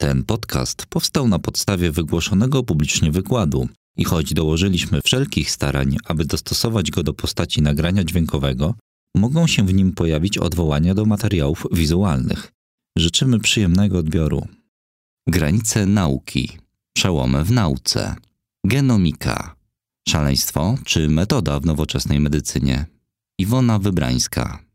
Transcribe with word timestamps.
Ten 0.00 0.24
podcast 0.24 0.86
powstał 0.86 1.28
na 1.28 1.38
podstawie 1.38 1.90
wygłoszonego 1.92 2.62
publicznie 2.62 3.12
wykładu 3.12 3.68
i 3.96 4.04
choć 4.04 4.34
dołożyliśmy 4.34 5.00
wszelkich 5.04 5.50
starań, 5.50 5.96
aby 6.04 6.24
dostosować 6.24 6.90
go 6.90 7.02
do 7.02 7.14
postaci 7.14 7.62
nagrania 7.62 8.04
dźwiękowego, 8.04 8.74
mogą 9.16 9.46
się 9.46 9.66
w 9.66 9.74
nim 9.74 9.92
pojawić 9.92 10.38
odwołania 10.38 10.94
do 10.94 11.04
materiałów 11.04 11.66
wizualnych. 11.72 12.52
Życzymy 12.98 13.38
przyjemnego 13.40 13.98
odbioru. 13.98 14.46
Granice 15.28 15.86
nauki, 15.86 16.58
przełomy 16.96 17.44
w 17.44 17.50
nauce, 17.50 18.16
genomika, 18.64 19.56
szaleństwo 20.08 20.78
czy 20.84 21.08
metoda 21.08 21.60
w 21.60 21.66
nowoczesnej 21.66 22.20
medycynie. 22.20 22.86
Iwona 23.38 23.78
Wybrańska. 23.78 24.67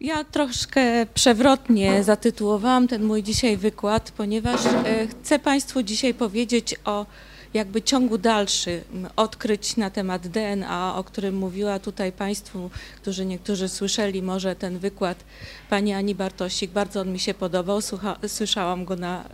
Ja 0.00 0.24
troszkę 0.24 1.06
przewrotnie 1.14 2.04
zatytułowałam 2.04 2.88
ten 2.88 3.04
mój 3.04 3.22
dzisiaj 3.22 3.56
wykład, 3.56 4.12
ponieważ 4.16 4.66
e, 4.66 5.06
chcę 5.06 5.38
Państwu 5.38 5.82
dzisiaj 5.82 6.14
powiedzieć 6.14 6.74
o 6.84 7.06
jakby 7.54 7.82
ciągu 7.82 8.18
dalszym 8.18 9.08
odkryć 9.16 9.76
na 9.76 9.90
temat 9.90 10.28
DNA, 10.28 10.94
o 10.96 11.04
którym 11.04 11.36
mówiła 11.36 11.78
tutaj 11.78 12.12
Państwu, 12.12 12.70
którzy 12.96 13.26
niektórzy 13.26 13.68
słyszeli 13.68 14.22
może 14.22 14.56
ten 14.56 14.78
wykład 14.78 15.24
pani 15.70 15.92
Ani 15.94 16.14
Bartosik. 16.14 16.70
Bardzo 16.70 17.00
on 17.00 17.12
mi 17.12 17.18
się 17.18 17.34
podobał, 17.34 17.80
Słucha, 17.80 18.16
słyszałam 18.26 18.84
go 18.84 18.96
na 18.96 19.24
y, 19.24 19.26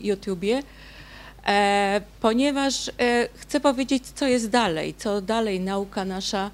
YouTubie. 0.00 0.62
E, 1.46 2.00
ponieważ 2.20 2.88
e, 2.88 3.28
chcę 3.34 3.60
powiedzieć, 3.60 4.02
co 4.14 4.26
jest 4.26 4.50
dalej, 4.50 4.94
co 4.98 5.20
dalej 5.20 5.60
nauka 5.60 6.04
nasza 6.04 6.50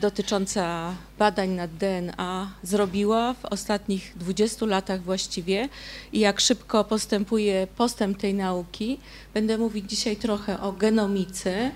dotycząca 0.00 0.94
badań 1.18 1.50
nad 1.50 1.70
DNA 1.76 2.52
zrobiła 2.62 3.34
w 3.34 3.44
ostatnich 3.44 4.12
20 4.16 4.66
latach 4.66 5.02
właściwie 5.02 5.68
i 6.12 6.20
jak 6.20 6.40
szybko 6.40 6.84
postępuje 6.84 7.66
postęp 7.76 8.18
tej 8.18 8.34
nauki. 8.34 8.98
Będę 9.34 9.58
mówić 9.58 9.90
dzisiaj 9.90 10.16
trochę 10.16 10.60
o 10.60 10.72
genomice 10.72 11.70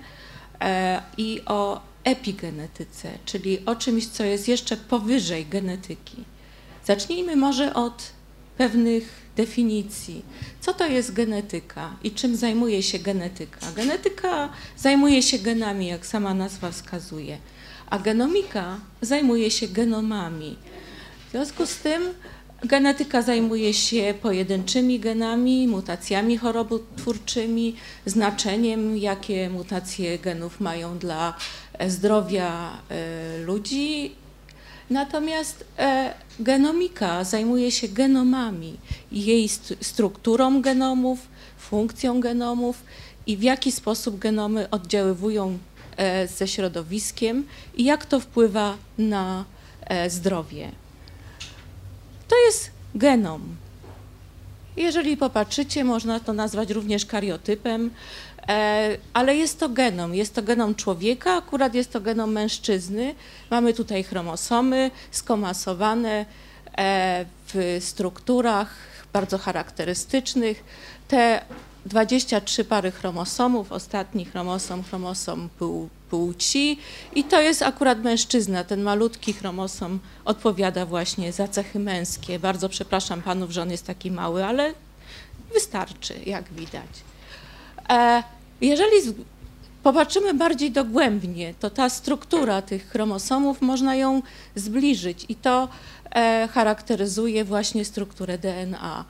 e, 0.61 1.01
i 1.17 1.41
o 1.45 1.81
epigenetyce, 2.03 3.11
czyli 3.25 3.65
o 3.65 3.75
czymś, 3.75 4.07
co 4.07 4.23
jest 4.23 4.47
jeszcze 4.47 4.77
powyżej 4.77 5.45
genetyki. 5.45 6.23
Zacznijmy 6.85 7.35
może 7.35 7.73
od 7.73 8.11
pewnych 8.57 9.19
definicji. 9.35 10.25
Co 10.61 10.73
to 10.73 10.87
jest 10.87 11.13
genetyka 11.13 11.95
i 12.03 12.11
czym 12.11 12.35
zajmuje 12.35 12.83
się 12.83 12.99
genetyka? 12.99 13.71
Genetyka 13.75 14.49
zajmuje 14.77 15.21
się 15.21 15.39
genami, 15.39 15.87
jak 15.87 16.05
sama 16.05 16.33
nazwa 16.33 16.71
wskazuje 16.71 17.37
a 17.89 17.99
genomika 17.99 18.79
zajmuje 19.01 19.51
się 19.51 19.67
genomami. 19.67 20.55
W 21.27 21.31
związku 21.31 21.65
z 21.65 21.75
tym 21.75 22.01
genetyka 22.63 23.21
zajmuje 23.21 23.73
się 23.73 24.13
pojedynczymi 24.21 24.99
genami, 24.99 25.67
mutacjami 25.67 26.37
chorobotwórczymi, 26.37 27.75
znaczeniem, 28.05 28.97
jakie 28.97 29.49
mutacje 29.49 30.19
genów 30.19 30.59
mają 30.59 30.97
dla 30.97 31.33
e, 31.73 31.89
zdrowia 31.89 32.77
e, 32.89 33.37
ludzi. 33.37 34.15
Natomiast 34.89 35.65
e, 35.77 36.13
genomika 36.39 37.23
zajmuje 37.23 37.71
się 37.71 37.87
genomami, 37.87 38.77
jej 39.11 39.49
strukturą 39.81 40.61
genomów, 40.61 41.19
funkcją 41.57 42.19
genomów 42.19 42.83
i 43.27 43.37
w 43.37 43.43
jaki 43.43 43.71
sposób 43.71 44.19
genomy 44.19 44.69
oddziaływują 44.69 45.57
ze 46.27 46.47
środowiskiem 46.47 47.47
i 47.75 47.83
jak 47.83 48.05
to 48.05 48.19
wpływa 48.19 48.77
na 48.97 49.45
e, 49.81 50.09
zdrowie. 50.09 50.71
To 52.27 52.35
jest 52.45 52.71
genom. 52.95 53.55
Jeżeli 54.77 55.17
popatrzycie, 55.17 55.83
można 55.83 56.19
to 56.19 56.33
nazwać 56.33 56.71
również 56.71 57.05
kariotypem, 57.05 57.91
e, 58.47 58.97
ale 59.13 59.35
jest 59.35 59.59
to 59.59 59.69
genom. 59.69 60.15
Jest 60.15 60.35
to 60.35 60.41
genom 60.41 60.75
człowieka, 60.75 61.33
akurat 61.37 61.73
jest 61.73 61.91
to 61.91 62.01
genom 62.01 62.31
mężczyzny. 62.31 63.15
Mamy 63.49 63.73
tutaj 63.73 64.03
chromosomy 64.03 64.91
skomasowane 65.11 66.25
w 67.53 67.77
strukturach 67.79 68.75
bardzo 69.13 69.37
charakterystycznych. 69.37 70.63
Te 71.07 71.41
23 71.85 72.65
pary 72.65 72.91
chromosomów, 72.91 73.71
ostatni 73.71 74.25
chromosom, 74.25 74.83
chromosom 74.83 75.49
płci 76.09 76.79
i 77.15 77.23
to 77.23 77.41
jest 77.41 77.61
akurat 77.61 78.03
mężczyzna, 78.03 78.63
ten 78.63 78.81
malutki 78.81 79.33
chromosom 79.33 79.99
odpowiada 80.25 80.85
właśnie 80.85 81.33
za 81.33 81.47
cechy 81.47 81.79
męskie. 81.79 82.39
Bardzo 82.39 82.69
przepraszam 82.69 83.21
panów, 83.21 83.51
że 83.51 83.61
on 83.61 83.71
jest 83.71 83.85
taki 83.85 84.11
mały, 84.11 84.45
ale 84.45 84.73
wystarczy, 85.53 86.13
jak 86.25 86.53
widać. 86.53 86.89
E, 87.89 88.23
jeżeli 88.61 88.97
popatrzymy 89.83 90.33
bardziej 90.33 90.71
dogłębnie, 90.71 91.53
to 91.59 91.69
ta 91.69 91.89
struktura 91.89 92.61
tych 92.61 92.89
chromosomów 92.89 93.61
można 93.61 93.95
ją 93.95 94.21
zbliżyć 94.55 95.25
i 95.29 95.35
to 95.35 95.69
e, 96.11 96.47
charakteryzuje 96.51 97.45
właśnie 97.45 97.85
strukturę 97.85 98.37
DNA 98.37 99.05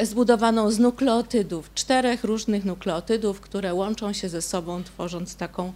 zbudowaną 0.00 0.70
z 0.70 0.78
nukleotydów, 0.78 1.74
czterech 1.74 2.24
różnych 2.24 2.64
nukleotydów, 2.64 3.40
które 3.40 3.74
łączą 3.74 4.12
się 4.12 4.28
ze 4.28 4.42
sobą, 4.42 4.84
tworząc 4.84 5.36
taką 5.36 5.72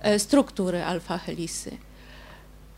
e, 0.00 0.18
strukturę 0.18 0.86
alfa-helisy. 0.86 1.70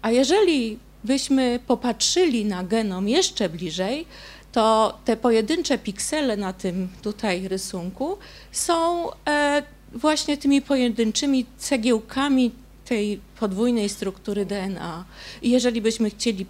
A 0.03 0.11
jeżeli 0.11 0.79
byśmy 1.05 1.61
popatrzyli 1.67 2.45
na 2.45 2.65
genom 2.65 3.09
jeszcze 3.09 3.49
bliżej, 3.49 4.07
to 4.53 4.99
te 5.05 5.17
pojedyncze 5.17 5.79
piksele 5.79 6.37
na 6.37 6.53
tym 6.53 6.89
tutaj 7.03 7.49
rysunku 7.49 8.19
są 8.53 9.09
e, 9.29 9.63
właśnie 9.93 10.37
tymi 10.37 10.63
pojedynczymi 10.63 11.47
cegiełkami 11.59 12.51
tej 12.85 13.21
podwójnej 13.41 13.89
struktury 13.89 14.47
DNA. 14.47 15.05
I 15.43 15.51
jeżeli 15.51 15.83
byśmy 15.83 16.11
chcieli 16.11 16.47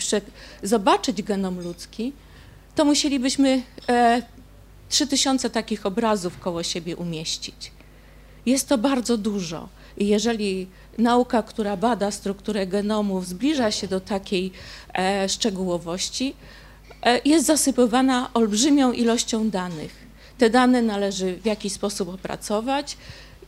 zobaczyć 0.62 1.22
genom 1.22 1.61
ludzki, 1.61 2.12
to 2.75 2.84
musielibyśmy 2.84 3.62
e, 3.88 4.22
3000 4.94 5.50
takich 5.50 5.87
obrazów 5.87 6.38
koło 6.38 6.62
siebie 6.62 6.97
umieścić. 6.97 7.72
Jest 8.47 8.69
to 8.69 8.78
bardzo 8.78 9.16
dużo. 9.16 9.69
I 9.97 10.06
jeżeli 10.06 10.66
nauka, 10.99 11.43
która 11.43 11.77
bada 11.77 12.10
strukturę 12.10 12.66
genomów, 12.66 13.27
zbliża 13.27 13.71
się 13.71 13.88
do 13.88 14.00
takiej 14.00 14.53
e, 14.94 15.28
szczegółowości, 15.28 16.34
e, 17.03 17.21
jest 17.25 17.47
zasypywana 17.47 18.31
olbrzymią 18.34 18.93
ilością 18.93 19.50
danych. 19.50 20.06
Te 20.38 20.50
dane 20.50 20.82
należy 20.82 21.37
w 21.37 21.47
jakiś 21.47 21.72
sposób 21.72 22.09
opracować. 22.09 22.97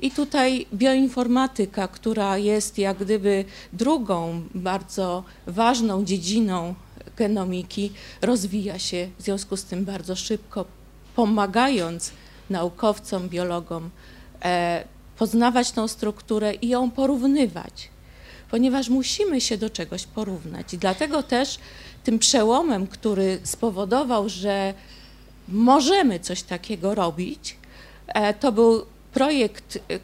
I 0.01 0.11
tutaj 0.11 0.67
bioinformatyka, 0.75 1.89
która 1.89 2.39
jest 2.39 2.78
jak 2.78 2.99
gdyby 2.99 3.45
drugą 3.73 4.43
bardzo 4.55 5.25
ważną 5.47 6.05
dziedziną 6.05 6.75
genomiki, 7.17 7.93
rozwija 8.23 8.78
się 8.78 9.09
w 9.19 9.23
związku 9.23 9.57
z 9.57 9.65
tym 9.65 9.84
bardzo 9.84 10.17
szybko, 10.17 10.65
pomagając 11.16 12.12
naukowcom, 12.50 13.28
biologom 13.28 13.91
e, 14.44 14.84
poznawać 15.19 15.72
tą 15.72 15.88
strukturę 15.88 16.54
i 16.54 16.69
ją 16.69 16.91
porównywać, 16.91 17.91
ponieważ 18.50 18.88
musimy 18.88 19.41
się 19.41 19.59
do 19.59 19.71
czegoś 19.71 20.06
porównać. 20.06 20.75
I 20.75 20.78
dlatego 20.78 21.22
też 21.22 21.59
tym 22.04 22.19
przełomem, 22.19 22.87
który 22.87 23.41
spowodował, 23.43 24.28
że 24.28 24.75
możemy 25.49 26.21
coś 26.21 26.43
takiego 26.43 26.94
robić, 26.94 27.56
e, 28.06 28.34
to 28.34 28.53
był 28.53 28.87
projekt 29.16 29.77
e, 29.77 29.99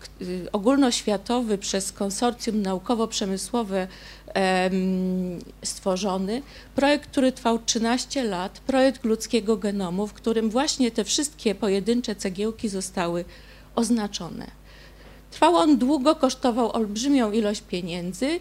ogólnoświatowy 0.53 1.59
przez 1.59 1.93
konsorcjum 1.93 2.63
naukowo-przemysłowe 2.63 3.87
stworzony, 5.65 6.43
projekt, 6.75 7.11
który 7.11 7.33
trwał 7.33 7.59
13 7.59 8.25
lat, 8.25 8.61
projekt 8.61 9.05
ludzkiego 9.05 9.57
genomu, 9.57 10.07
w 10.07 10.13
którym 10.13 10.51
właśnie 10.51 10.91
te 10.91 11.05
wszystkie 11.05 11.55
pojedyncze 11.55 12.15
cegiełki 12.15 12.69
zostały 12.69 13.25
oznaczone. 13.75 14.47
Trwał 15.31 15.57
on 15.57 15.79
długo, 15.79 16.15
kosztował 16.15 16.73
olbrzymią 16.73 17.33
ilość 17.33 17.61
pieniędzy. 17.61 18.41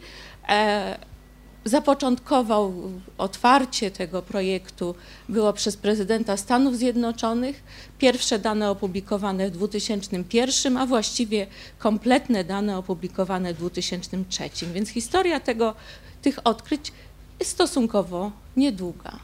Zapoczątkował 1.65 2.73
otwarcie 3.17 3.91
tego 3.91 4.21
projektu 4.21 4.95
było 5.29 5.53
przez 5.53 5.77
prezydenta 5.77 6.37
Stanów 6.37 6.77
Zjednoczonych. 6.77 7.63
Pierwsze 7.99 8.39
dane 8.39 8.69
opublikowane 8.69 9.47
w 9.47 9.51
2001, 9.51 10.77
a 10.77 10.85
właściwie 10.85 11.47
kompletne 11.79 12.43
dane 12.43 12.77
opublikowane 12.77 13.53
w 13.53 13.57
2003. 13.57 14.49
Więc 14.73 14.89
historia 14.89 15.39
tego, 15.39 15.75
tych 16.21 16.47
odkryć 16.47 16.91
jest 17.39 17.51
stosunkowo 17.51 18.31
niedługa. 18.57 19.19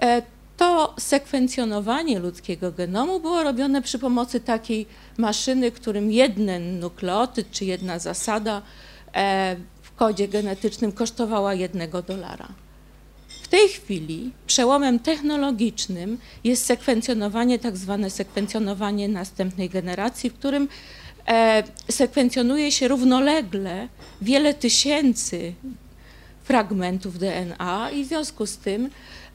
E, 0.00 0.22
to 0.56 0.94
sekwencjonowanie 0.98 2.18
ludzkiego 2.18 2.72
genomu 2.72 3.20
było 3.20 3.42
robione 3.42 3.82
przy 3.82 3.98
pomocy 3.98 4.40
takiej 4.40 4.86
maszyny, 5.18 5.70
którym 5.70 6.12
jeden 6.12 6.80
nukleotyd 6.80 7.50
czy 7.50 7.64
jedna 7.64 7.98
zasada 7.98 8.62
e, 9.14 9.56
kodzie 9.96 10.28
genetycznym 10.28 10.92
kosztowała 10.92 11.54
jednego 11.54 12.02
dolara. 12.02 12.48
W 13.46 13.48
tej 13.48 13.68
chwili 13.68 14.30
przełomem 14.46 14.98
technologicznym 14.98 16.18
jest 16.44 16.64
sekwencjonowanie, 16.64 17.58
tak 17.58 17.76
zwane 17.76 18.10
sekwencjonowanie 18.10 19.08
następnej 19.08 19.70
generacji, 19.70 20.30
w 20.30 20.34
którym 20.34 20.68
e, 21.28 21.62
sekwencjonuje 21.90 22.72
się 22.72 22.88
równolegle 22.88 23.88
wiele 24.22 24.54
tysięcy 24.54 25.52
fragmentów 26.44 27.18
DNA 27.18 27.90
i 27.90 28.04
w 28.04 28.08
związku 28.08 28.46
z 28.46 28.56
tym 28.56 28.90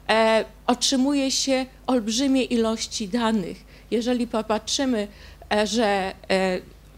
e, 0.09 0.45
otrzymuje 0.67 1.31
się 1.31 1.65
olbrzymie 1.87 2.43
ilości 2.43 3.07
danych. 3.07 3.57
Jeżeli 3.91 4.27
popatrzymy, 4.27 5.07
e, 5.51 5.67
że 5.67 6.13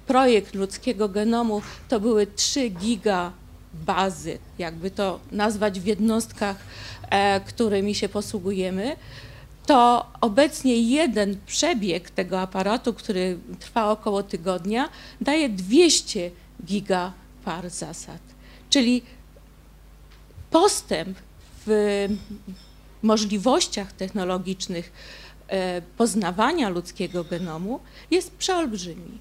projekt 0.08 0.56
ludzkiego 0.56 1.10
genomu 1.10 1.62
to 1.90 2.00
były 2.00 2.28
3 2.28 2.70
giga 2.70 3.32
bazy, 3.74 4.38
jakby 4.58 4.92
to 4.92 5.20
nazwać 5.32 5.80
w 5.80 5.86
jednostkach, 5.86 6.58
e, 7.10 7.42
którymi 7.42 7.96
się 7.96 8.10
posługujemy, 8.10 8.96
to 9.66 10.08
obecnie 10.22 10.82
jeden 10.82 11.38
przebieg 11.46 12.10
tego 12.10 12.42
aparatu, 12.42 12.94
który 12.94 13.38
trwa 13.60 13.92
około 13.92 14.24
tygodnia, 14.24 14.90
daje 15.22 15.50
200 15.50 16.32
gigapar 16.66 17.70
zasad. 17.70 18.22
Czyli 18.70 19.02
postęp 20.52 21.18
w 21.66 22.08
możliwościach 23.02 23.94
technologicznych 23.94 24.92
e, 25.48 25.82
poznawania 25.82 26.70
ludzkiego 26.70 27.24
genomu 27.24 27.80
jest 28.12 28.32
przeolbrzymi. 28.32 29.20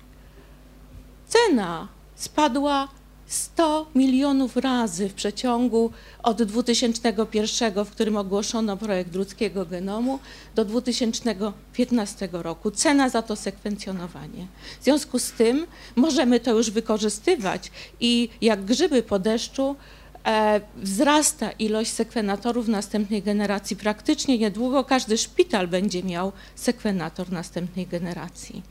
Cena 1.29 1.89
spadła 2.15 2.89
100 3.33 3.87
milionów 3.95 4.57
razy 4.57 5.09
w 5.09 5.15
przeciągu 5.15 5.91
od 6.23 6.43
2001, 6.43 7.85
w 7.85 7.91
którym 7.91 8.17
ogłoszono 8.17 8.77
projekt 8.77 9.15
ludzkiego 9.15 9.67
genomu, 9.67 10.19
do 10.55 10.65
2015 10.65 12.29
roku. 12.33 12.71
Cena 12.71 13.09
za 13.09 13.23
to 13.23 13.37
sekwencjonowanie. 13.37 14.47
W 14.81 14.85
związku 14.85 15.19
z 15.19 15.33
tym 15.33 15.67
możemy 15.97 16.41
to 16.41 16.51
już 16.51 16.71
wykorzystywać 16.71 17.71
i 18.01 18.29
jak 18.41 18.65
grzyby 18.65 19.03
po 19.03 19.19
deszczu 19.19 19.77
e, 20.27 20.61
wzrasta 20.77 21.51
ilość 21.51 21.93
sekwenatorów 21.93 22.69
następnej 22.69 23.23
generacji. 23.23 23.77
Praktycznie 23.77 24.39
niedługo 24.39 24.85
każdy 24.85 25.19
szpital 25.19 25.69
będzie 25.69 26.03
miał 26.03 26.33
sekwenator 26.55 27.33
następnej 27.33 27.87
generacji 27.87 28.63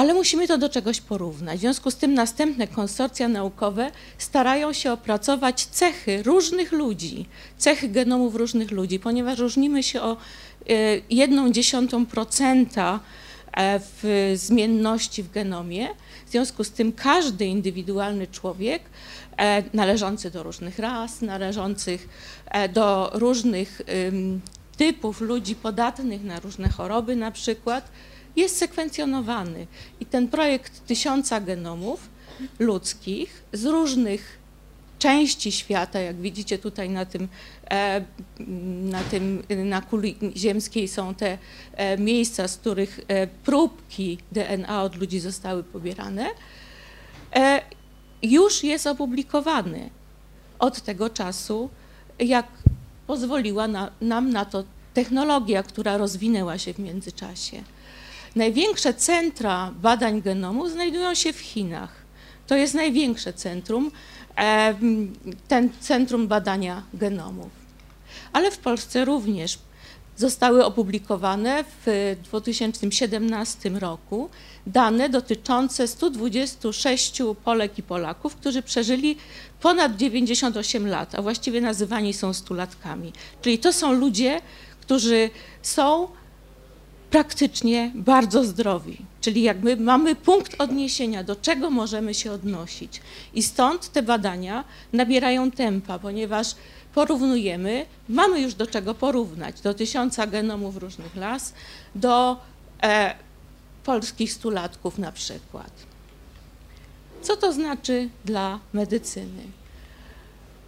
ale 0.00 0.14
musimy 0.14 0.48
to 0.48 0.58
do 0.58 0.68
czegoś 0.68 1.00
porównać. 1.00 1.58
W 1.58 1.60
związku 1.60 1.90
z 1.90 1.96
tym 1.96 2.14
następne 2.14 2.66
konsorcja 2.66 3.28
naukowe 3.28 3.90
starają 4.18 4.72
się 4.72 4.92
opracować 4.92 5.66
cechy 5.66 6.22
różnych 6.22 6.72
ludzi, 6.72 7.26
cechy 7.58 7.88
genomów 7.88 8.34
różnych 8.34 8.70
ludzi, 8.70 8.98
ponieważ 8.98 9.38
różnimy 9.38 9.82
się 9.82 10.02
o 10.02 10.12
e, 10.12 10.16
jedną 11.10 11.52
dziesiątą 11.52 12.06
procenta 12.06 13.00
e, 13.52 13.80
w 13.80 14.32
zmienności 14.36 15.22
w 15.22 15.30
genomie. 15.30 15.88
W 16.26 16.30
związku 16.30 16.64
z 16.64 16.70
tym 16.70 16.92
każdy 16.92 17.46
indywidualny 17.46 18.26
człowiek 18.26 18.82
e, 19.36 19.62
należący 19.72 20.30
do 20.30 20.42
różnych 20.42 20.78
ras, 20.78 21.22
należących 21.22 22.08
do 22.74 23.10
różnych 23.14 23.82
typów 24.76 25.20
ludzi 25.20 25.54
podatnych 25.54 26.24
na 26.24 26.40
różne 26.40 26.68
choroby 26.68 27.16
na 27.16 27.30
przykład, 27.30 27.90
jest 28.36 28.56
sekwencjonowany. 28.56 29.66
I 30.00 30.06
ten 30.06 30.28
projekt 30.28 30.86
tysiąca 30.86 31.40
genomów 31.40 32.08
ludzkich 32.58 33.42
z 33.52 33.64
różnych 33.64 34.40
części 35.00 35.52
świata, 35.52 36.00
jak 36.00 36.16
widzicie 36.16 36.58
tutaj 36.58 36.90
na 36.90 37.04
tym, 37.04 37.28
e, 37.70 38.04
na 38.82 39.02
tym, 39.02 39.42
na 39.64 39.80
kuli 39.82 40.16
ziemskiej 40.36 40.88
są 40.88 41.14
te 41.14 41.38
e, 41.74 41.98
miejsca, 41.98 42.48
z 42.48 42.56
których 42.56 43.00
e, 43.08 43.26
próbki 43.26 44.18
DNA 44.32 44.82
od 44.82 44.96
ludzi 44.96 45.20
zostały 45.20 45.62
pobierane, 45.62 46.26
już 48.22 48.64
jest 48.64 48.86
opublikowany 48.86 49.90
od 50.58 50.80
tego 50.80 51.10
czasu, 51.10 51.70
jak 52.18 52.46
pozwoliła 53.06 53.68
na, 53.68 53.90
nam 54.00 54.30
na 54.30 54.44
to 54.44 54.64
technologia, 54.94 55.62
która 55.62 55.96
rozwinęła 55.96 56.58
się 56.58 56.74
w 56.74 56.78
międzyczasie. 56.78 57.62
Największe 58.36 58.94
centra 58.94 59.72
badań 59.82 60.22
genomu 60.22 60.68
znajdują 60.68 61.14
się 61.14 61.32
w 61.32 61.40
Chinach. 61.40 61.92
To 62.46 62.56
jest 62.56 62.74
największe 62.74 63.32
centrum, 63.32 63.90
ten 65.48 65.70
centrum 65.80 66.28
badania 66.28 66.82
genomów. 66.94 67.50
Ale 68.32 68.50
w 68.50 68.58
Polsce 68.58 69.04
również 69.04 69.58
zostały 70.16 70.64
opublikowane 70.64 71.64
w 71.86 72.16
2017 72.24 73.70
roku 73.70 74.30
dane 74.66 75.08
dotyczące 75.08 75.88
126 75.88 77.22
Polek 77.44 77.78
i 77.78 77.82
Polaków, 77.82 78.36
którzy 78.36 78.62
przeżyli 78.62 79.16
ponad 79.60 79.96
98 79.96 80.86
lat, 80.86 81.14
a 81.14 81.22
właściwie 81.22 81.60
nazywani 81.60 82.12
są 82.12 82.32
stulatkami. 82.32 83.12
Czyli 83.42 83.58
to 83.58 83.72
są 83.72 83.92
ludzie, 83.92 84.40
którzy 84.80 85.30
są 85.62 86.08
praktycznie 87.10 87.92
bardzo 87.94 88.44
zdrowi. 88.44 88.98
Czyli 89.20 89.42
jakby 89.42 89.76
mamy 89.76 90.16
punkt 90.16 90.60
odniesienia, 90.60 91.24
do 91.24 91.36
czego 91.36 91.70
możemy 91.70 92.14
się 92.14 92.32
odnosić. 92.32 93.00
I 93.34 93.42
stąd 93.42 93.92
te 93.92 94.02
badania 94.02 94.64
nabierają 94.92 95.50
tempa, 95.50 95.98
ponieważ 95.98 96.54
porównujemy, 96.94 97.86
mamy 98.08 98.40
już 98.40 98.54
do 98.54 98.66
czego 98.66 98.94
porównać, 98.94 99.60
do 99.60 99.74
tysiąca 99.74 100.26
genomów 100.26 100.76
różnych 100.76 101.16
las, 101.16 101.54
do 101.94 102.36
e, 102.82 103.14
polskich 103.84 104.32
stulatków 104.32 104.98
na 104.98 105.12
przykład. 105.12 105.70
Co 107.22 107.36
to 107.36 107.52
znaczy 107.52 108.08
dla 108.24 108.58
medycyny? 108.72 109.42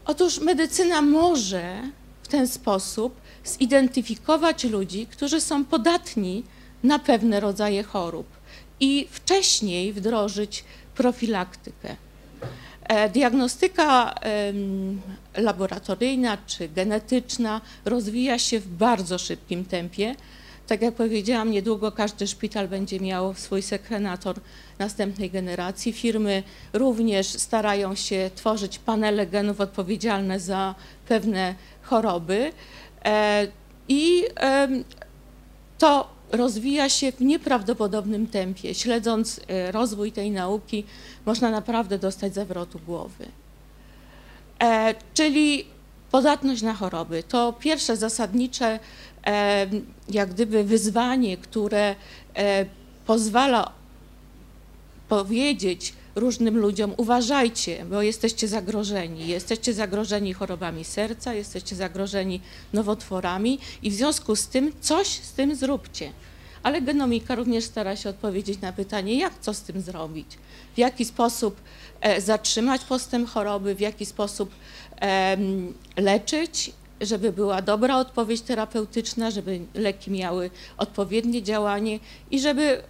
Otóż 0.05 0.41
medycyna 0.41 1.03
może 1.03 1.83
w 2.23 2.29
ten 2.29 2.49
sposób 2.49 3.22
zidentyfikować 3.45 4.65
ludzi, 4.65 5.07
którzy 5.07 5.41
są 5.41 5.65
podatni 5.65 6.45
na 6.83 6.99
pewne 6.99 7.41
rodzaje 7.41 7.83
chorób 7.83 8.27
i 8.81 9.09
wcześniej 9.11 9.93
wdrożyć 9.93 10.65
profilaktykę. 10.95 11.97
E, 12.83 13.09
diagnostyka 13.09 14.15
laboratoryjna 15.37 16.39
czy 16.47 16.69
genetyczna 16.69 17.61
rozwija 17.85 18.39
się 18.39 18.61
w 18.61 18.69
bardzo 18.69 19.19
szybkim 19.19 19.65
tempie. 19.65 20.15
Tak 20.67 20.83
jak 20.83 20.95
powiedziałam, 20.95 21.51
niedługo 21.51 21.93
każdy 21.93 22.27
szpital 22.27 22.69
będzie 22.69 23.01
miał 23.01 23.35
swój 23.35 23.63
sekwenator 23.63 24.37
następnej 24.79 25.31
generacji. 25.31 25.93
Firmy 25.93 26.43
również 26.73 27.27
starają 27.27 27.95
się 27.95 28.31
tworzyć 28.35 28.79
panele 28.79 29.27
genów 29.27 29.61
odpowiedzialne 29.61 30.41
za 30.41 30.75
pewne 31.09 31.55
choroby. 31.83 32.53
E, 33.05 33.47
I 33.89 34.25
to 35.79 36.09
rozwija 36.33 36.89
się 36.89 37.13
w 37.13 37.21
nieprawdopodobnym 37.21 38.27
tempie. 38.27 38.75
Śledząc 38.75 39.41
e, 39.49 39.73
rozwój 39.73 40.13
tej 40.13 40.31
nauki, 40.31 40.85
można 41.27 41.51
naprawdę 41.51 41.99
dostać 41.99 42.35
zawrotu 42.35 42.79
głowy. 42.87 43.27
E, 44.63 44.95
czyli 45.15 45.65
podatność 46.11 46.63
na 46.63 46.75
choroby 46.75 47.23
to 47.23 47.53
pierwsze 47.53 47.97
zasadnicze, 47.97 48.79
jak 50.09 50.31
gdyby 50.31 50.65
wyzwanie, 50.65 51.37
które 51.37 51.95
pozwala 53.07 53.73
powiedzieć, 55.09 55.95
różnym 56.15 56.59
ludziom: 56.59 56.95
uważajcie, 56.97 57.85
bo 57.85 58.03
jesteście 58.03 58.49
zagrożeni. 58.49 59.27
Jesteście 59.27 59.75
zagrożeni 59.75 60.33
chorobami 60.33 60.85
serca, 60.85 61.35
jesteście 61.35 61.77
zagrożeni 61.77 62.41
nowotworami 62.73 63.59
i 63.83 63.91
w 63.91 63.95
związku 63.95 64.37
z 64.37 64.49
tym 64.49 64.73
coś 64.81 65.07
z 65.07 65.33
tym 65.33 65.57
zróbcie. 65.57 66.13
Ale 66.63 66.83
genomika 66.83 67.35
również 67.35 67.65
stara 67.65 67.97
się 67.97 68.09
odpowiedzieć 68.09 68.61
na 68.61 68.73
pytanie, 68.73 69.19
jak 69.19 69.33
co 69.41 69.55
z 69.55 69.63
tym 69.63 69.81
zrobić, 69.81 70.39
w 70.75 70.79
jaki 70.79 71.05
sposób 71.05 71.61
e, 72.01 72.21
zatrzymać 72.21 72.85
postęp 72.85 73.29
choroby, 73.29 73.75
w 73.75 73.81
jaki 73.81 74.07
sposób 74.07 74.51
leczyć 75.97 76.73
żeby 77.03 77.33
była 77.33 77.63
dobra 77.63 77.97
odpowiedź 77.97 78.41
terapeutyczna, 78.41 79.31
żeby 79.31 79.61
leki 79.75 80.11
miały 80.11 80.51
odpowiednie 80.79 81.43
działanie 81.43 81.99
i 82.31 82.41
żeby 82.41 82.83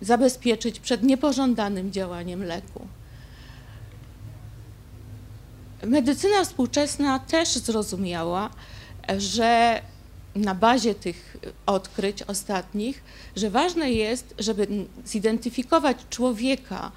zabezpieczyć 0.00 0.80
przed 0.80 1.02
niepożądanym 1.02 1.92
działaniem 1.92 2.44
leku. 2.44 2.86
Medycyna 5.86 6.44
współczesna 6.44 7.18
też 7.18 7.48
zrozumiała, 7.48 8.50
że 9.18 9.80
na 10.34 10.54
bazie 10.54 10.94
tych 10.94 11.36
odkryć 11.66 12.22
ostatnich, 12.22 13.02
że 13.36 13.50
ważne 13.50 13.92
jest, 13.92 14.34
żeby 14.38 14.66
zidentyfikować 15.04 15.96
człowieka 16.10 16.92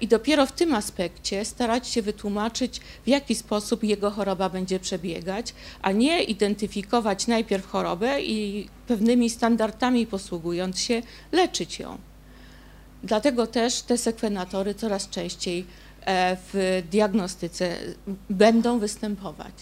i 0.00 0.08
dopiero 0.08 0.46
w 0.46 0.52
tym 0.52 0.74
aspekcie 0.74 1.44
starać 1.44 1.88
się 1.88 2.02
wytłumaczyć, 2.02 2.80
w 3.04 3.08
jaki 3.08 3.34
sposób 3.34 3.84
jego 3.84 4.10
choroba 4.10 4.48
będzie 4.48 4.80
przebiegać, 4.80 5.54
a 5.82 5.92
nie 5.92 6.22
identyfikować 6.22 7.26
najpierw 7.26 7.66
chorobę 7.66 8.22
i 8.22 8.68
pewnymi 8.86 9.30
standardami 9.30 10.06
posługując 10.06 10.80
się, 10.80 11.02
leczyć 11.32 11.78
ją. 11.78 11.98
Dlatego 13.02 13.46
też 13.46 13.82
te 13.82 13.98
sekwenatory 13.98 14.74
coraz 14.74 15.08
częściej 15.10 15.66
e, 16.04 16.36
w 16.52 16.82
diagnostyce 16.90 17.76
będą 18.30 18.78
występować. 18.78 19.54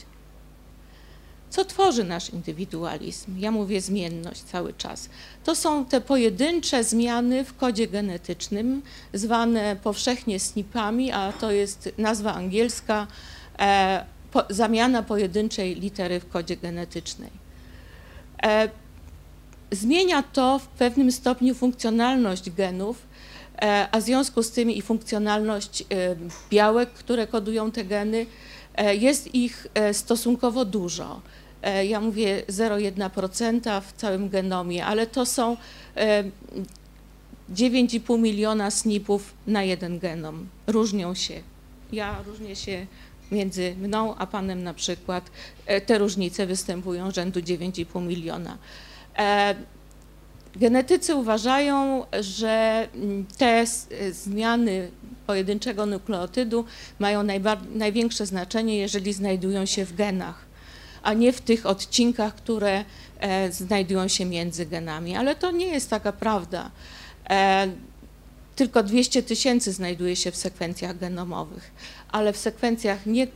Co 1.52 1.64
tworzy 1.64 2.04
nasz 2.04 2.30
indywidualizm? 2.30 3.38
Ja 3.38 3.50
mówię 3.50 3.80
zmienność 3.80 4.42
cały 4.42 4.72
czas. 4.72 5.08
To 5.44 5.54
są 5.54 5.84
te 5.84 6.00
pojedyncze 6.00 6.84
zmiany 6.84 7.44
w 7.44 7.56
kodzie 7.56 7.88
genetycznym, 7.88 8.82
zwane 9.14 9.76
powszechnie 9.76 10.40
SNP-ami, 10.40 11.12
a 11.12 11.32
to 11.32 11.52
jest 11.52 11.92
nazwa 11.98 12.34
angielska 12.34 13.06
e, 13.58 14.04
po, 14.30 14.44
zamiana 14.50 15.02
pojedynczej 15.02 15.74
litery 15.74 16.20
w 16.20 16.28
kodzie 16.28 16.56
genetycznej. 16.56 17.30
E, 18.42 18.68
zmienia 19.70 20.22
to 20.22 20.58
w 20.58 20.66
pewnym 20.66 21.12
stopniu 21.12 21.54
funkcjonalność 21.54 22.50
genów, 22.50 23.06
e, 23.62 23.88
a 23.92 24.00
w 24.00 24.02
związku 24.02 24.42
z 24.42 24.50
tym 24.50 24.70
i 24.70 24.82
funkcjonalność 24.82 25.82
e, 25.82 25.84
białek, 26.50 26.92
które 26.92 27.26
kodują 27.26 27.70
te 27.70 27.84
geny, 27.84 28.26
e, 28.74 28.96
jest 28.96 29.34
ich 29.34 29.66
stosunkowo 29.92 30.64
dużo. 30.64 31.20
E, 31.62 31.86
ja 31.86 32.00
mówię 32.00 32.42
0,1% 32.48 33.82
w 33.82 33.92
całym 33.92 34.28
genomie, 34.28 34.86
ale 34.86 35.06
to 35.06 35.26
są 35.26 35.56
9,5 37.54 38.14
e, 38.14 38.18
miliona 38.18 38.70
SNP-ów 38.70 39.34
na 39.46 39.62
jeden 39.62 39.98
genom. 39.98 40.46
Różnią 40.66 41.14
się. 41.14 41.42
Ja 41.92 42.22
różnię 42.26 42.56
się 42.56 42.86
między 43.32 43.74
mną 43.80 44.14
a 44.16 44.26
panem 44.26 44.62
na 44.62 44.74
przykład. 44.74 45.30
E, 45.66 45.80
te 45.80 45.98
różnice 45.98 46.46
występują 46.46 47.10
rzędu 47.10 47.40
9,5 47.40 48.02
miliona. 48.02 48.58
Genetycy 50.56 51.14
uważają, 51.14 52.06
że 52.20 52.88
mm, 52.94 53.26
te 53.38 53.64
zmiany 54.10 54.90
pojedynczego 55.26 55.86
nukleotydu 55.86 56.64
mają 56.98 57.22
największe 57.74 58.26
znaczenie, 58.26 58.76
jeżeli 58.78 59.12
znajdują 59.12 59.66
się 59.66 59.84
w 59.84 59.94
genach 59.94 60.51
a 61.02 61.12
nie 61.12 61.32
w 61.32 61.40
tych 61.40 61.66
odcinkach, 61.66 62.34
które 62.34 62.84
e, 63.20 63.52
znajdują 63.52 64.08
się 64.08 64.24
między 64.24 64.66
genami. 64.66 65.16
Ale 65.16 65.34
to 65.34 65.50
nie 65.50 65.66
jest 65.66 65.90
taka 65.90 66.12
prawda. 66.12 66.70
E, 67.30 67.68
tylko 68.56 68.82
200 68.82 69.22
tysięcy 69.22 69.72
znajduje 69.72 70.16
się 70.16 70.30
w 70.30 70.36
sekwencjach 70.36 70.98
genomowych, 70.98 71.70
ale 72.08 72.32
w 72.32 72.36
sekwencjach, 72.36 73.06
nie, 73.06 73.26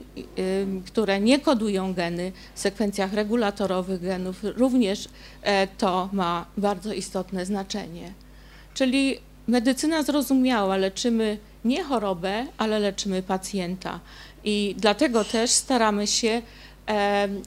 które 0.86 1.20
nie 1.20 1.38
kodują 1.38 1.94
geny, 1.94 2.32
w 2.54 2.60
sekwencjach 2.60 3.12
regulatorowych 3.12 4.02
genów 4.02 4.36
również 4.42 5.08
e, 5.42 5.66
to 5.66 6.08
ma 6.12 6.46
bardzo 6.56 6.92
istotne 6.92 7.46
znaczenie. 7.46 8.12
Czyli 8.74 9.18
medycyna 9.46 10.02
zrozumiała, 10.02 10.76
leczymy 10.76 11.38
nie 11.64 11.84
chorobę, 11.84 12.46
ale 12.58 12.78
leczymy 12.78 13.22
pacjenta. 13.22 14.00
I 14.44 14.74
dlatego 14.78 15.24
też 15.24 15.50
staramy 15.50 16.06
się 16.06 16.42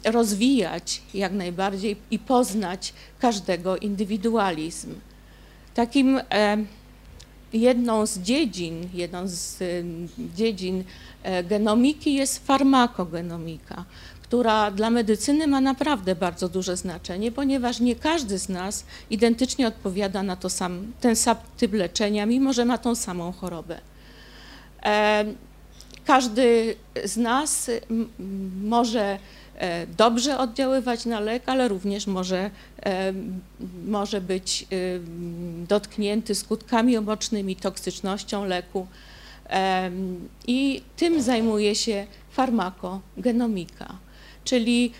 rozwijać 0.06 1.02
jak 1.14 1.34
najbardziej 1.34 1.98
i 2.12 2.20
poznać 2.20 2.94
każdego 3.20 3.78
indywidualizm. 3.78 4.96
Takim 5.74 6.20
jedną 7.54 8.06
z 8.06 8.20
dziedzin, 8.20 8.90
jedną 8.94 9.28
z 9.28 9.64
dziedzin 10.36 10.84
e, 11.24 11.44
genomiki 11.44 12.14
jest 12.14 12.48
farmakogenomika, 12.48 13.86
która 14.22 14.72
dla 14.72 14.90
medycyny 14.90 15.48
ma 15.48 15.62
naprawdę 15.62 16.16
bardzo 16.16 16.50
duże 16.50 16.78
znaczenie, 16.78 17.32
ponieważ 17.32 17.80
nie 17.80 17.96
każdy 17.96 18.40
z 18.40 18.50
nas 18.50 18.86
identycznie 19.10 19.68
odpowiada 19.68 20.24
na 20.24 20.36
to 20.36 20.50
sam, 20.50 20.92
ten 21.02 21.16
sam 21.16 21.38
typ 21.58 21.74
leczenia, 21.74 22.26
mimo 22.26 22.54
że 22.54 22.66
ma 22.66 22.78
tą 22.78 22.96
samą 22.96 23.32
chorobę. 23.32 23.80
Każdy 26.10 26.76
z 27.06 27.18
nas 27.18 27.72
może 28.64 29.20
e, 29.56 29.88
dobrze 29.88 30.38
oddziaływać 30.38 31.06
na 31.06 31.20
lek, 31.20 31.44
ale 31.46 31.68
również 31.68 32.08
może, 32.08 32.52
e, 32.84 33.14
może 33.86 34.22
być 34.22 34.64
e, 34.64 34.66
dotknięty 35.68 36.36
skutkami 36.36 36.98
obocznymi, 36.98 37.56
toksycznością 37.56 38.46
leku. 38.46 38.88
I 40.48 40.82
tym 40.98 41.22
zajmuje 41.22 41.76
się 41.76 42.08
farmakogenomika, 42.32 43.98
czyli 44.44 44.92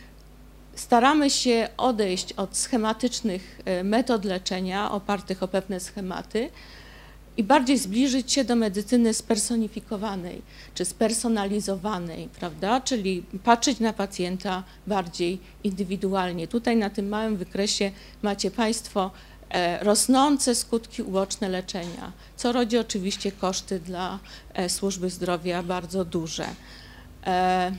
staramy 0.76 1.30
się 1.30 1.70
odejść 1.78 2.34
od 2.34 2.58
schematycznych 2.58 3.62
metod 3.84 4.26
leczenia 4.26 4.92
opartych 4.92 5.44
o 5.44 5.48
pewne 5.48 5.80
schematy, 5.80 6.50
i 7.40 7.44
bardziej 7.44 7.78
zbliżyć 7.78 8.32
się 8.32 8.44
do 8.44 8.56
medycyny 8.56 9.14
spersonifikowanej 9.14 10.42
czy 10.76 10.86
spersonalizowanej, 10.86 12.30
prawda? 12.40 12.82
Czyli 12.82 13.24
patrzeć 13.44 13.80
na 13.80 13.94
pacjenta 13.94 14.64
bardziej 14.88 15.40
indywidualnie. 15.64 16.48
Tutaj 16.48 16.78
na 16.78 16.90
tym 16.90 17.08
małym 17.10 17.38
wykresie 17.38 17.92
macie 18.22 18.52
Państwo 18.52 19.12
e, 19.50 19.84
rosnące 19.84 20.56
skutki 20.56 21.04
uboczne 21.04 21.50
leczenia, 21.50 22.12
co 22.36 22.52
rodzi 22.52 22.78
oczywiście 22.78 23.32
koszty 23.32 23.80
dla 23.80 24.20
e, 24.54 24.70
służby 24.70 25.10
zdrowia 25.10 25.64
bardzo 25.64 26.06
duże. 26.06 26.48
E, 27.26 27.72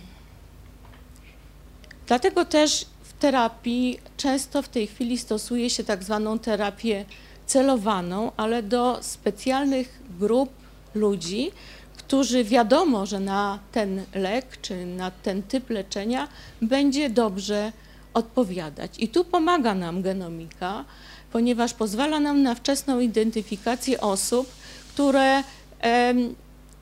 dlatego 2.07 2.45
też 2.45 2.87
w 3.03 3.13
terapii 3.13 4.01
często 4.17 4.63
w 4.63 4.69
tej 4.69 4.87
chwili 4.87 5.19
stosuje 5.19 5.71
się 5.71 5.85
tak 5.85 6.05
zwaną 6.05 6.39
terapię 6.39 7.05
celowaną, 7.51 8.33
ale 8.37 8.63
do 8.63 8.99
specjalnych 9.03 10.03
grup 10.21 10.51
ludzi, 10.95 11.51
którzy 11.97 12.45
wiadomo, 12.45 13.07
że 13.07 13.21
na 13.21 13.59
ten 13.73 14.05
lek 14.15 14.47
czy 14.63 14.87
na 14.87 15.11
ten 15.11 15.43
typ 15.43 15.71
leczenia 15.71 16.29
będzie 16.63 17.11
dobrze 17.11 17.73
odpowiadać. 18.15 18.91
I 18.99 19.09
tu 19.09 19.25
pomaga 19.25 19.75
nam 19.75 20.03
genomika, 20.03 20.85
ponieważ 21.33 21.75
pozwala 21.75 22.21
nam 22.21 22.43
na 22.43 22.55
wczesną 22.55 23.01
identyfikację 23.01 24.01
osób, 24.01 24.47
które 24.95 25.43
em, 25.81 26.35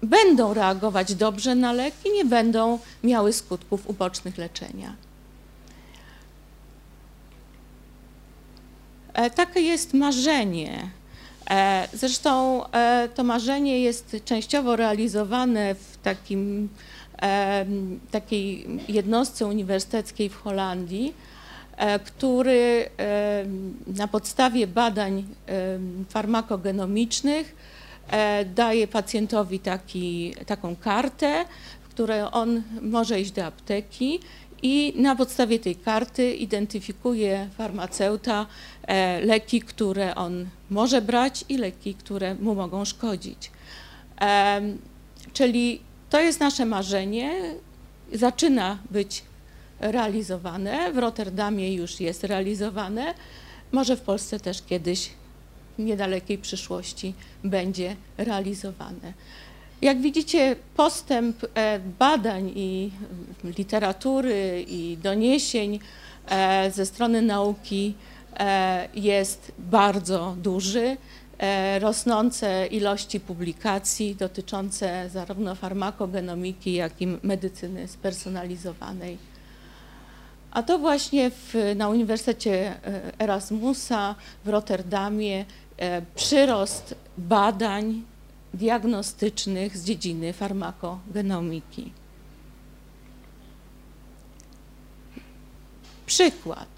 będą 0.03 0.55
reagować 0.55 1.15
dobrze 1.15 1.55
na 1.55 1.73
lek 1.73 1.95
i 2.05 2.13
nie 2.13 2.25
będą 2.25 2.79
miały 3.05 3.33
skutków 3.33 3.91
ubocznych 3.91 4.39
leczenia. 4.39 5.08
Takie 9.35 9.61
jest 9.61 9.95
marzenie. 9.95 10.91
E, 11.51 11.89
zresztą 11.93 12.63
e, 12.71 13.09
to 13.15 13.25
marzenie 13.25 13.81
jest 13.81 14.17
częściowo 14.25 14.77
realizowane 14.77 15.75
w 15.75 15.97
takim, 16.03 16.69
takiej 18.11 18.67
jednostce 18.89 19.47
uniwersyteckiej 19.47 20.29
w 20.29 20.37
Holandii, 20.37 21.15
który 22.05 22.91
na 23.87 24.09
podstawie 24.09 24.67
badań 24.67 25.25
farmakogenomicznych 26.09 27.57
daje 28.55 28.89
pacjentowi 28.89 29.61
taki, 29.61 30.35
taką 30.47 30.77
kartę, 30.77 31.45
w 31.83 31.89
której 31.89 32.21
on 32.33 32.63
może 32.83 33.21
iść 33.21 33.31
do 33.31 33.45
apteki 33.45 34.21
i 34.63 34.93
na 34.97 35.17
podstawie 35.17 35.59
tej 35.59 35.77
karty 35.77 36.35
identyfikuje 36.35 37.49
farmaceuta 37.59 38.47
e, 38.83 39.21
leki, 39.21 39.61
które 39.61 40.15
on 40.15 40.47
może 40.71 41.03
brać 41.03 41.45
i 41.49 41.59
leki, 41.59 41.95
które 41.95 42.35
mu 42.35 42.55
mogą 42.55 42.85
szkodzić. 42.85 43.51
Czyli 45.33 45.81
to 46.11 46.21
jest 46.21 46.41
nasze 46.41 46.67
marzenie, 46.67 47.55
zaczyna 48.13 48.79
być 48.91 49.23
realizowane, 49.81 50.93
w 50.93 50.99
Rotterdamie 50.99 51.75
już 51.75 52.01
jest 52.01 52.25
realizowane, 52.25 53.15
może 53.73 53.97
w 53.97 54.01
Polsce 54.01 54.41
też 54.41 54.63
kiedyś 54.63 55.11
w 55.79 55.83
niedalekiej 55.83 56.39
przyszłości 56.39 57.15
będzie 57.45 57.97
realizowane. 58.17 59.13
Jak 59.83 60.01
widzicie, 60.01 60.57
postęp 60.77 61.45
e, 61.55 61.81
badań 61.99 62.53
i 62.57 62.91
literatury 63.45 64.65
i 64.69 64.99
doniesień 65.03 65.81
e, 66.29 66.71
ze 66.71 66.87
strony 66.87 67.23
nauki 67.23 67.95
e, 68.37 68.89
jest 68.95 69.53
bardzo 69.59 70.35
duży. 70.39 70.97
Rosnące 71.81 72.67
ilości 72.67 73.21
publikacji 73.21 74.15
dotyczące 74.15 75.11
zarówno 75.11 75.55
farmakogenomiki, 75.55 76.73
jak 76.73 77.03
i 77.03 77.07
medycyny 77.23 77.89
spersonalizowanej. 77.89 79.19
A 80.51 80.63
to 80.63 80.79
właśnie 80.79 81.31
w, 81.31 81.55
na 81.77 81.89
Uniwersytecie 81.89 82.75
Erasmusa 83.19 84.15
w 84.45 84.49
Rotterdamie 84.49 85.45
przyrost 86.15 86.95
badań 87.19 88.03
diagnostycznych 88.55 89.77
z 89.77 89.85
dziedziny 89.85 90.33
farmakogenomiki. 90.33 91.93
Przykład. 96.07 96.69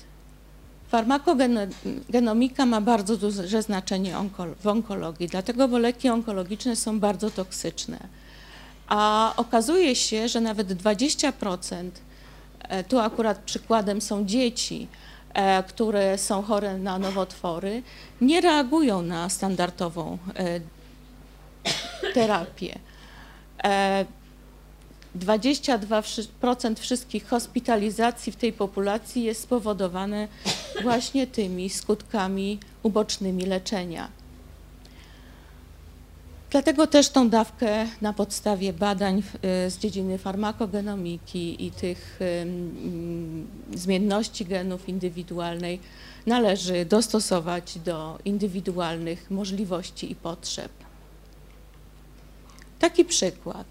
Farmakogenomika 0.89 2.67
ma 2.67 2.81
bardzo 2.81 3.17
duże 3.17 3.63
znaczenie 3.63 4.15
w 4.61 4.67
onkologii, 4.67 5.29
dlatego 5.29 5.69
bo 5.69 5.79
leki 5.79 6.09
onkologiczne 6.09 6.77
są 6.77 7.01
bardzo 7.01 7.31
toksyczne. 7.31 7.99
A 8.89 9.33
okazuje 9.37 9.97
się, 9.97 10.29
że 10.29 10.41
nawet 10.41 10.73
20%, 10.73 11.91
e, 12.59 12.85
tu 12.85 12.99
akurat 12.99 13.39
przykładem 13.39 14.01
są 14.01 14.27
dzieci, 14.27 14.89
e, 15.35 15.63
które 15.63 16.19
są 16.19 16.43
chore 16.43 16.79
na 16.79 16.99
nowotwory, 16.99 17.83
nie 18.21 18.41
reagują 18.41 19.03
na 19.03 19.29
standardową 19.29 20.19
e, 20.35 20.61
terapię. 22.15 22.79
22% 25.19 26.77
wszystkich 26.79 27.29
hospitalizacji 27.29 28.33
w 28.33 28.37
tej 28.37 28.53
populacji 28.53 29.25
jest 29.25 29.43
spowodowane 29.43 30.29
właśnie 30.83 31.27
tymi 31.27 31.71
skutkami 31.71 32.59
ubocznymi 32.83 33.47
leczenia. 33.47 34.09
Dlatego 36.51 36.87
też 36.87 37.09
tą 37.09 37.29
dawkę 37.29 37.87
na 38.01 38.13
podstawie 38.13 38.73
badań 38.73 39.19
y, 39.19 39.71
z 39.71 39.79
dziedziny 39.79 40.19
farmakogenomiki 40.19 41.67
i 41.67 41.71
tych 41.71 42.21
zmienności 43.75 44.45
genów 44.45 44.89
indywidualnej 44.89 45.81
należy 46.27 46.85
dostosować 46.85 47.79
do 47.79 48.19
indywidualnych 48.25 49.31
możliwości 49.31 50.13
i 50.13 50.15
potrzeb. 50.15 50.80
Taki 52.81 53.05
przykład. 53.05 53.67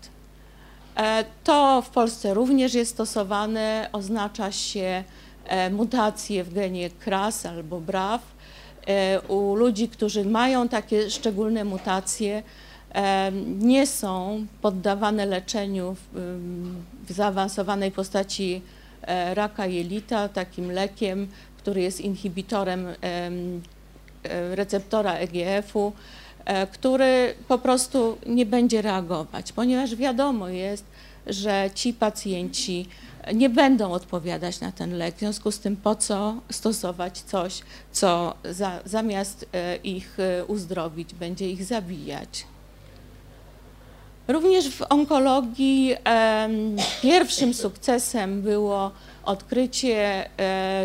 E, 0.97 1.25
to 1.43 1.81
w 1.81 1.89
Polsce 1.89 2.33
również 2.33 2.73
jest 2.73 2.91
stosowane, 2.91 3.89
oznacza 3.91 4.51
się 4.51 5.03
e, 5.45 5.69
mutacje 5.69 6.43
w 6.43 6.53
genie 6.53 6.89
KRAS 6.89 7.45
albo 7.45 7.79
BRAF. 7.81 8.21
E, 8.87 9.21
u 9.21 9.55
ludzi, 9.55 9.89
którzy 9.89 10.25
mają 10.25 10.67
takie 10.67 11.09
szczególne 11.09 11.63
mutacje, 11.63 12.43
nie 13.59 13.87
są 13.87 14.45
poddawane 14.61 15.25
leczeniu 15.25 15.95
w 17.07 17.13
zaawansowanej 17.13 17.91
postaci 17.91 18.61
raka 19.33 19.65
jelita, 19.65 20.29
takim 20.29 20.71
lekiem, 20.71 21.27
który 21.57 21.81
jest 21.81 22.01
inhibitorem 22.01 22.87
receptora 24.55 25.13
EGF-u. 25.13 25.93
E, 26.49 26.67
który 26.67 27.33
po 27.47 27.57
prostu 27.57 28.17
nie 28.25 28.45
będzie 28.45 28.81
reagować, 28.81 29.51
ponieważ 29.51 29.95
wiadomo 29.95 30.49
jest, 30.49 30.85
że 31.27 31.69
ci 31.75 31.93
pacjenci 31.93 32.85
nie 33.33 33.49
będą 33.49 33.91
odpowiadać 33.91 34.59
na 34.59 34.71
ten 34.71 34.97
lek. 34.97 35.15
W 35.15 35.19
związku 35.19 35.51
z 35.51 35.59
tym 35.59 35.75
po 35.75 35.95
co 35.95 36.35
stosować 36.51 37.19
coś, 37.19 37.61
co 37.91 38.33
za, 38.43 38.79
zamiast 38.85 39.45
e, 39.53 39.75
ich 39.75 40.19
e, 40.19 40.45
uzdrowić, 40.45 41.13
będzie 41.13 41.49
ich 41.49 41.65
zabijać. 41.65 42.45
Również 44.27 44.69
w 44.69 44.81
onkologii 44.89 45.95
pierwszym 47.01 47.53
sukcesem 47.53 48.41
było 48.41 48.91
odkrycie, 49.23 50.29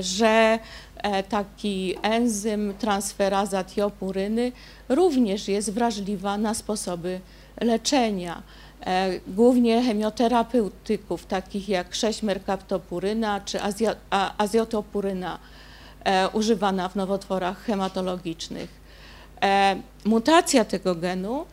że 0.00 0.58
taki 1.28 1.94
enzym 2.02 2.74
transferaza 2.78 3.64
tiopuryny 3.64 4.52
również 4.88 5.48
jest 5.48 5.72
wrażliwa 5.72 6.38
na 6.38 6.54
sposoby 6.54 7.20
leczenia. 7.60 8.42
E, 8.86 9.20
głównie 9.26 9.82
chemioterapeutyków, 9.82 11.26
takich 11.26 11.68
jak 11.68 11.90
6-merkaptopuryna 11.90 13.40
czy 13.44 13.58
azjotopuryna 14.38 15.38
e, 16.04 16.28
używana 16.28 16.88
w 16.88 16.96
nowotworach 16.96 17.64
hematologicznych. 17.64 18.84
Mutacja 20.04 20.64
tego 20.64 20.94
genu, 20.94 21.46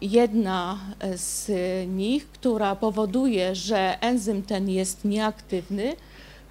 jedna 0.00 0.78
z 1.16 1.50
nich, 1.88 2.28
która 2.28 2.76
powoduje, 2.76 3.54
że 3.54 3.98
enzym 4.00 4.42
ten 4.42 4.70
jest 4.70 5.04
nieaktywny, 5.04 5.96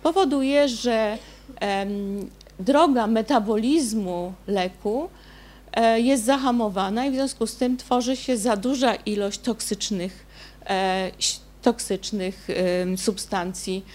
powoduje, 0.03 0.67
że 0.67 1.17
droga 2.59 3.07
metabolizmu 3.07 4.33
leku 4.47 5.09
e, 5.73 5.99
jest 5.99 6.25
zahamowana 6.25 7.05
i 7.05 7.11
w 7.11 7.13
związku 7.13 7.47
z 7.47 7.55
tym 7.55 7.77
tworzy 7.77 8.15
się 8.15 8.37
za 8.37 8.55
duża 8.55 8.95
ilość 8.95 9.39
toksycznych, 9.39 10.25
e, 10.69 11.11
toksycznych 11.61 12.47
substancji. 12.97 13.85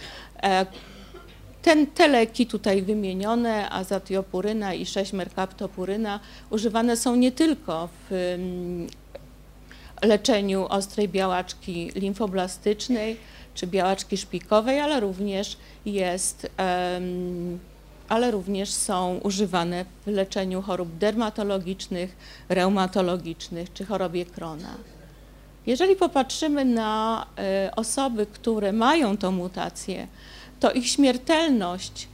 E, 0.42 0.66
ten, 1.62 1.86
te 1.86 2.08
leki 2.08 2.46
tutaj 2.46 2.82
wymienione, 2.82 3.70
azatiopuryna 3.70 4.74
i 4.74 4.84
6-merkaptopuryna, 4.84 6.18
używane 6.50 6.96
są 6.96 7.16
nie 7.16 7.32
tylko 7.32 7.88
w 8.10 8.36
leczeniu 10.02 10.66
ostrej 10.68 11.08
białaczki 11.08 11.92
limfoblastycznej, 11.94 13.16
czy 13.54 13.66
białaczki 13.66 14.16
szpikowej, 14.16 14.80
ale 14.80 15.00
również 15.00 15.56
jest, 15.84 16.50
ale 18.08 18.30
również 18.30 18.70
są 18.70 19.20
używane 19.22 19.84
w 20.06 20.10
leczeniu 20.10 20.62
chorób 20.62 20.98
dermatologicznych, 20.98 22.16
reumatologicznych 22.48 23.72
czy 23.72 23.84
chorobie 23.84 24.26
Krona. 24.26 24.74
Jeżeli 25.66 25.96
popatrzymy 25.96 26.64
na 26.64 27.26
e, 27.38 27.70
osoby, 27.76 28.26
które 28.26 28.72
mają 28.72 29.16
tą 29.16 29.32
mutację, 29.32 30.06
to 30.60 30.72
ich 30.72 30.88
śmiertelność, 30.88 32.08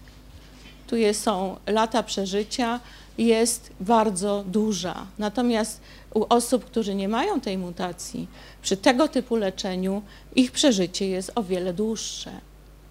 tu 0.87 0.97
są 1.13 1.57
lata 1.67 2.03
przeżycia, 2.03 2.81
jest 3.19 3.71
bardzo 3.81 4.45
duża. 4.47 5.07
Natomiast 5.19 5.81
u 6.15 6.27
osób, 6.29 6.65
którzy 6.65 6.95
nie 6.95 7.09
mają 7.09 7.41
tej 7.41 7.59
mutacji, 7.59 8.29
przy 8.63 8.77
tego 8.77 9.09
typu 9.09 9.37
leczeniu 9.37 10.03
ich 10.37 10.53
przeżycie 10.53 11.09
jest 11.09 11.33
o 11.35 11.43
wiele 11.43 11.73
dłuższe. 11.73 12.31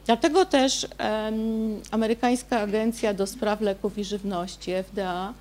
Dlatego 0.06 0.46
też 0.46 0.88
um, 1.00 1.82
Amerykańska 1.92 2.60
Agencja 2.60 3.14
do 3.14 3.28
Spraw 3.28 3.62
Leków 3.62 3.98
i 3.98 4.04
Żywności, 4.04 4.72
FDA, 4.72 5.34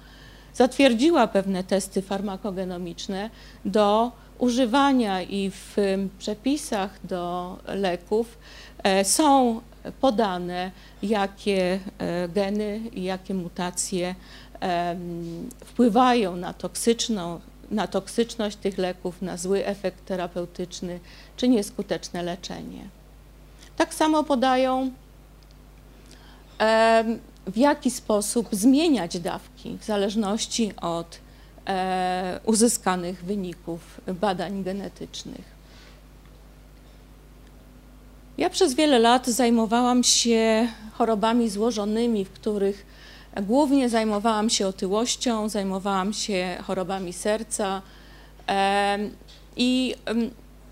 zatwierdziła 0.54 1.26
pewne 1.26 1.64
testy 1.64 2.02
farmakogenomiczne 2.02 3.30
do 3.64 4.12
używania 4.38 5.22
i 5.22 5.50
w 5.50 5.76
przepisach 6.18 6.90
do 7.04 7.56
leków 7.66 8.38
e, 8.82 9.04
są 9.04 9.60
podane, 10.00 10.70
jakie 11.02 11.80
e, 11.98 12.28
geny 12.28 12.80
i 12.92 13.02
jakie 13.02 13.34
mutacje 13.34 14.14
wpływają 15.64 16.36
na, 16.36 16.52
toksyczną, 16.52 17.40
na 17.70 17.87
toksyczność 17.87 18.57
tych 18.57 18.79
leków, 18.79 19.22
na 19.22 19.37
zły 19.37 19.66
efekt 19.66 20.05
terapeutyczny 20.07 21.00
czy 21.37 21.48
nieskuteczne 21.48 22.22
leczenie. 22.22 22.88
Tak 23.76 23.94
samo 23.94 24.24
podają, 24.24 24.90
w 27.46 27.57
jaki 27.57 27.90
sposób 27.90 28.48
zmieniać 28.52 29.18
dawki 29.18 29.79
w 29.81 29.85
zależności 29.85 30.72
od 30.76 31.18
uzyskanych 32.44 33.24
wyników 33.24 34.00
badań 34.20 34.64
genetycznych. 34.64 35.57
Ja 38.38 38.50
przez 38.50 38.74
wiele 38.74 38.98
lat 38.98 39.26
zajmowałam 39.26 40.05
się 40.05 40.68
chorobami 40.92 41.50
złożonymi, 41.50 42.24
w 42.24 42.31
których 42.31 42.87
Głównie 43.42 43.88
zajmowałam 43.88 44.51
się 44.51 44.66
otyłością, 44.66 45.49
zajmowałam 45.49 46.12
się 46.12 46.57
chorobami 46.66 47.12
serca 47.12 47.83
i 49.57 49.94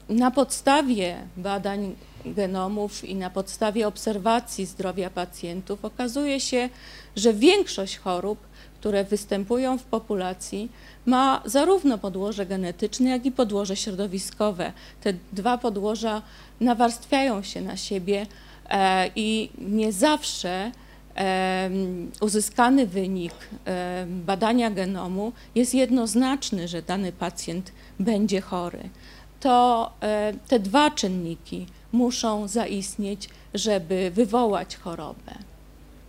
na 0.09 0.31
podstawie 0.31 1.17
badań 1.37 1.95
genomów 2.27 3.05
i 3.05 3.15
na 3.15 3.31
podstawie 3.31 3.89
obserwacji 3.89 4.67
zdrowia 4.67 5.11
pacjentów 5.11 5.85
okazuje 5.85 6.41
się, 6.41 6.69
że 7.17 7.35
większość 7.35 7.99
chorób, 7.99 8.39
które 8.81 9.05
występują 9.05 9.79
w 9.79 9.83
populacji, 9.83 10.69
ma 11.07 11.43
zarówno 11.45 11.99
podłoże 11.99 12.47
genetyczne, 12.47 13.11
jak 13.11 13.27
i 13.27 13.33
podłoże 13.33 13.77
środowiskowe. 13.77 14.73
Te 15.03 15.15
dwa 15.33 15.59
podłoża 15.59 16.23
nawarstwiają 16.61 17.43
się 17.43 17.61
na 17.61 17.77
siebie 17.77 18.27
e, 18.69 19.11
i 19.17 19.51
nie 19.59 19.93
zawsze 19.93 20.73
uzyskany 22.21 22.87
wynik 22.87 23.35
badania 24.09 24.71
genomu 24.71 25.33
jest 25.55 25.75
jednoznaczny, 25.75 26.69
że 26.69 26.83
dany 26.83 27.13
pacjent 27.13 27.73
będzie 28.01 28.41
chory. 28.41 28.89
To 29.41 29.93
te 30.49 30.61
dwa 30.61 30.91
czynniki 30.91 31.67
muszą 31.93 32.49
zaistnieć, 32.49 33.29
żeby 33.55 34.11
wywołać 34.15 34.77
chorobę. 34.77 35.33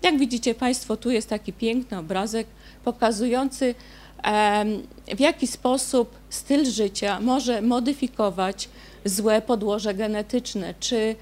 Jak 0.02 0.20
widzicie 0.20 0.56
Państwo, 0.56 0.98
tu 0.98 1.12
jest 1.12 1.30
taki 1.30 1.54
piękny 1.54 1.98
obrazek 1.98 2.48
pokazujący, 2.84 3.76
w 5.16 5.20
jaki 5.20 5.48
sposób 5.48 6.16
styl 6.30 6.66
życia 6.66 7.20
może 7.20 7.62
modyfikować 7.62 8.70
złe 9.06 9.42
podłoże 9.42 9.94
genetyczne. 9.94 10.74
Czy 10.80 11.16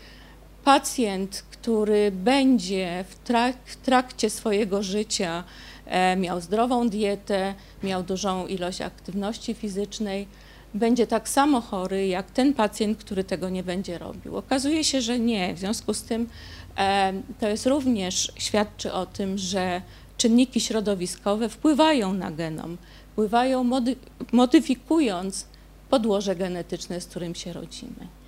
pacjent, 0.63 1.43
który 1.63 2.11
będzie 2.11 3.05
w, 3.09 3.15
trak 3.15 3.55
w 3.65 3.75
trakcie 3.75 4.29
swojego 4.29 4.83
życia 4.83 5.43
e, 5.85 6.15
miał 6.15 6.41
zdrową 6.41 6.89
dietę, 6.89 7.53
miał 7.83 8.03
dużą 8.03 8.47
ilość 8.47 8.81
aktywności 8.81 9.53
fizycznej, 9.53 10.27
będzie 10.73 11.07
tak 11.07 11.29
samo 11.29 11.61
chory 11.61 12.07
jak 12.07 12.31
ten 12.31 12.53
pacjent, 12.53 12.97
który 12.97 13.23
tego 13.23 13.49
nie 13.49 13.63
będzie 13.63 13.97
robił. 13.97 14.37
Okazuje 14.37 14.83
się, 14.83 15.01
że 15.01 15.19
nie. 15.19 15.53
W 15.53 15.59
związku 15.59 15.93
z 15.93 16.03
tym 16.03 16.29
e, 16.77 17.13
to 17.39 17.47
jest 17.47 17.65
również 17.65 18.31
świadczy 18.35 18.93
o 18.93 19.05
tym, 19.05 19.37
że 19.37 19.81
czynniki 20.17 20.61
środowiskowe 20.61 21.49
wpływają 21.49 22.13
na 22.13 22.31
genom, 22.31 22.77
wpływają 23.11 23.63
mody 23.63 23.95
modyfikując 24.31 25.45
podłoże 25.89 26.35
genetyczne, 26.35 27.01
z 27.01 27.05
którym 27.05 27.35
się 27.35 27.53
rodzimy. 27.53 28.22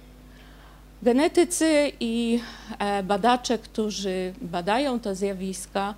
Genetycy 1.03 1.91
i 1.99 2.39
e, 2.79 3.03
badacze, 3.03 3.58
którzy 3.58 4.34
badają 4.41 4.99
te 4.99 5.15
zjawiska, 5.15 5.93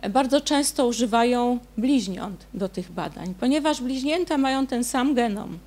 e, 0.00 0.10
bardzo 0.10 0.40
często 0.40 0.86
używają 0.86 1.58
bliźniąt 1.78 2.46
do 2.54 2.68
tych 2.68 2.92
badań, 2.92 3.34
ponieważ 3.40 3.82
bliźnięta 3.82 4.38
mają 4.38 4.66
ten 4.66 4.84
sam 4.84 5.14
genom. 5.14 5.58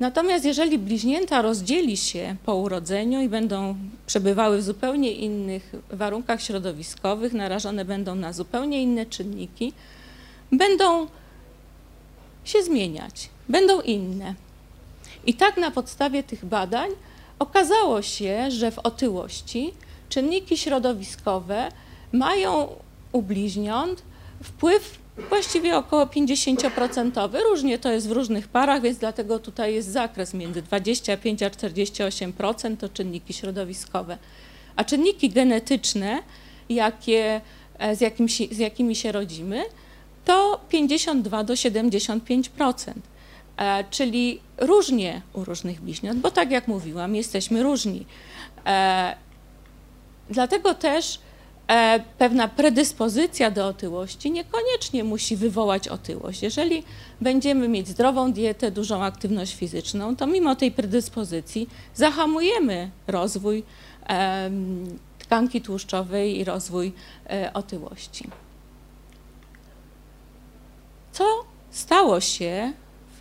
Natomiast 0.00 0.44
jeżeli 0.44 0.78
bliźnięta 0.78 1.42
rozdzieli 1.42 1.96
się 1.96 2.36
po 2.44 2.54
urodzeniu 2.54 3.20
i 3.20 3.28
będą 3.28 3.76
przebywały 4.06 4.58
w 4.58 4.62
zupełnie 4.62 5.12
innych 5.12 5.72
warunkach 5.90 6.42
środowiskowych, 6.42 7.32
narażone 7.32 7.84
będą 7.84 8.14
na 8.14 8.32
zupełnie 8.32 8.82
inne 8.82 9.06
czynniki, 9.06 9.72
będą 10.52 11.06
się 12.44 12.62
zmieniać, 12.62 13.28
będą 13.48 13.80
inne. 13.80 14.34
I 15.26 15.34
tak 15.34 15.56
na 15.56 15.70
podstawie 15.70 16.22
tych 16.22 16.44
badań 16.44 16.90
okazało 17.42 18.02
się, 18.02 18.50
że 18.50 18.70
w 18.70 18.78
otyłości 18.78 19.74
czynniki 20.08 20.56
środowiskowe 20.56 21.68
mają 22.12 22.68
u 23.12 23.22
bliźniąt 23.22 24.02
wpływ 24.42 24.98
właściwie 25.28 25.76
około 25.76 26.04
50%. 26.06 27.40
Różnie 27.50 27.78
to 27.78 27.92
jest 27.92 28.08
w 28.08 28.12
różnych 28.12 28.48
parach, 28.48 28.82
więc 28.82 28.98
dlatego 28.98 29.38
tutaj 29.38 29.74
jest 29.74 29.88
zakres 29.88 30.34
między 30.34 30.62
25 30.62 31.42
a 31.42 31.50
48% 31.50 32.76
to 32.76 32.88
czynniki 32.88 33.32
środowiskowe. 33.32 34.18
A 34.76 34.84
czynniki 34.84 35.30
genetyczne, 35.30 36.22
jakie, 36.68 37.40
e, 37.78 37.96
z, 37.96 38.00
jakimi, 38.00 38.28
z 38.28 38.58
jakimi 38.58 38.96
się 38.96 39.12
rodzimy, 39.12 39.64
to 40.24 40.60
52 40.68 41.44
do 41.44 41.54
75%. 41.54 42.92
E, 43.62 43.84
czyli 43.90 44.40
różnie 44.58 45.22
u 45.32 45.44
różnych 45.44 45.80
bliźniąt, 45.80 46.20
bo 46.20 46.30
tak 46.30 46.50
jak 46.50 46.68
mówiłam, 46.68 47.14
jesteśmy 47.14 47.62
różni. 47.62 48.06
E, 48.66 49.16
dlatego 50.30 50.74
też 50.74 51.18
E, 51.68 52.00
pewna 52.18 52.48
predyspozycja 52.48 53.50
do 53.50 53.66
otyłości 53.66 54.30
niekoniecznie 54.30 55.04
musi 55.04 55.36
wywołać 55.36 55.88
otyłość. 55.88 56.42
Jeżeli 56.42 56.84
będziemy 57.20 57.68
mieć 57.68 57.88
zdrową 57.88 58.32
dietę, 58.32 58.70
dużą 58.70 59.04
aktywność 59.04 59.54
fizyczną, 59.54 60.16
to 60.16 60.26
mimo 60.26 60.56
tej 60.56 60.72
predyspozycji 60.72 61.68
zahamujemy 61.94 62.90
rozwój 63.06 63.64
tkanki 65.18 65.60
tłuszczowej 65.60 66.38
i 66.38 66.44
rozwój 66.44 66.92
otyłości. 67.54 68.28
Co 71.12 71.24
stało 71.70 72.20
się 72.20 72.72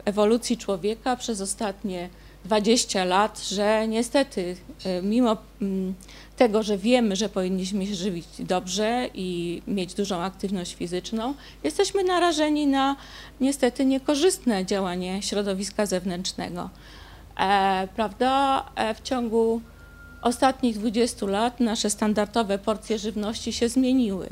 ewolucji 0.05 0.57
człowieka 0.57 1.15
przez 1.15 1.41
ostatnie 1.41 2.09
20 2.45 3.05
lat, 3.05 3.39
że 3.39 3.87
niestety 3.87 4.55
e, 4.85 5.01
mimo 5.01 5.37
mm, 5.61 5.93
tego, 6.37 6.63
że 6.63 6.77
wiemy, 6.77 7.15
że 7.15 7.29
powinniśmy 7.29 7.87
się 7.87 7.95
żywić 7.95 8.25
dobrze 8.39 9.09
i 9.13 9.61
mieć 9.67 9.93
dużą 9.93 10.21
aktywność 10.21 10.75
fizyczną, 10.75 11.33
jesteśmy 11.63 12.03
narażeni 12.03 12.67
na 12.67 12.95
niestety 13.41 13.85
niekorzystne 13.85 14.65
działanie 14.65 15.21
środowiska 15.21 15.85
zewnętrznego. 15.85 16.69
E, 17.39 17.87
prawda? 17.95 18.65
E, 18.75 18.95
w 18.95 19.01
ciągu 19.01 19.61
ostatnich 20.21 20.77
20 20.77 21.25
lat 21.25 21.59
nasze 21.59 21.89
standardowe 21.89 22.57
porcje 22.57 22.99
żywności 22.99 23.53
się 23.53 23.69
zmieniły. 23.69 24.29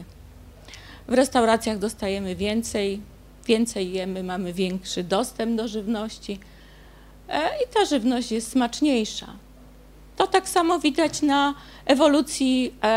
W 1.07 1.13
restauracjach 1.13 1.77
dostajemy 1.79 2.35
więcej, 2.35 3.01
więcej 3.49 3.91
jemy, 3.91 4.23
mamy 4.23 4.53
większy 4.53 5.03
dostęp 5.03 5.57
do 5.57 5.67
żywności 5.67 6.39
e, 7.29 7.47
i 7.47 7.73
ta 7.73 7.85
żywność 7.85 8.31
jest 8.31 8.51
smaczniejsza. 8.51 9.27
To 10.17 10.27
tak 10.27 10.49
samo 10.49 10.79
widać 10.79 11.21
na 11.21 11.53
ewolucji 11.85 12.73
e, 12.83 12.87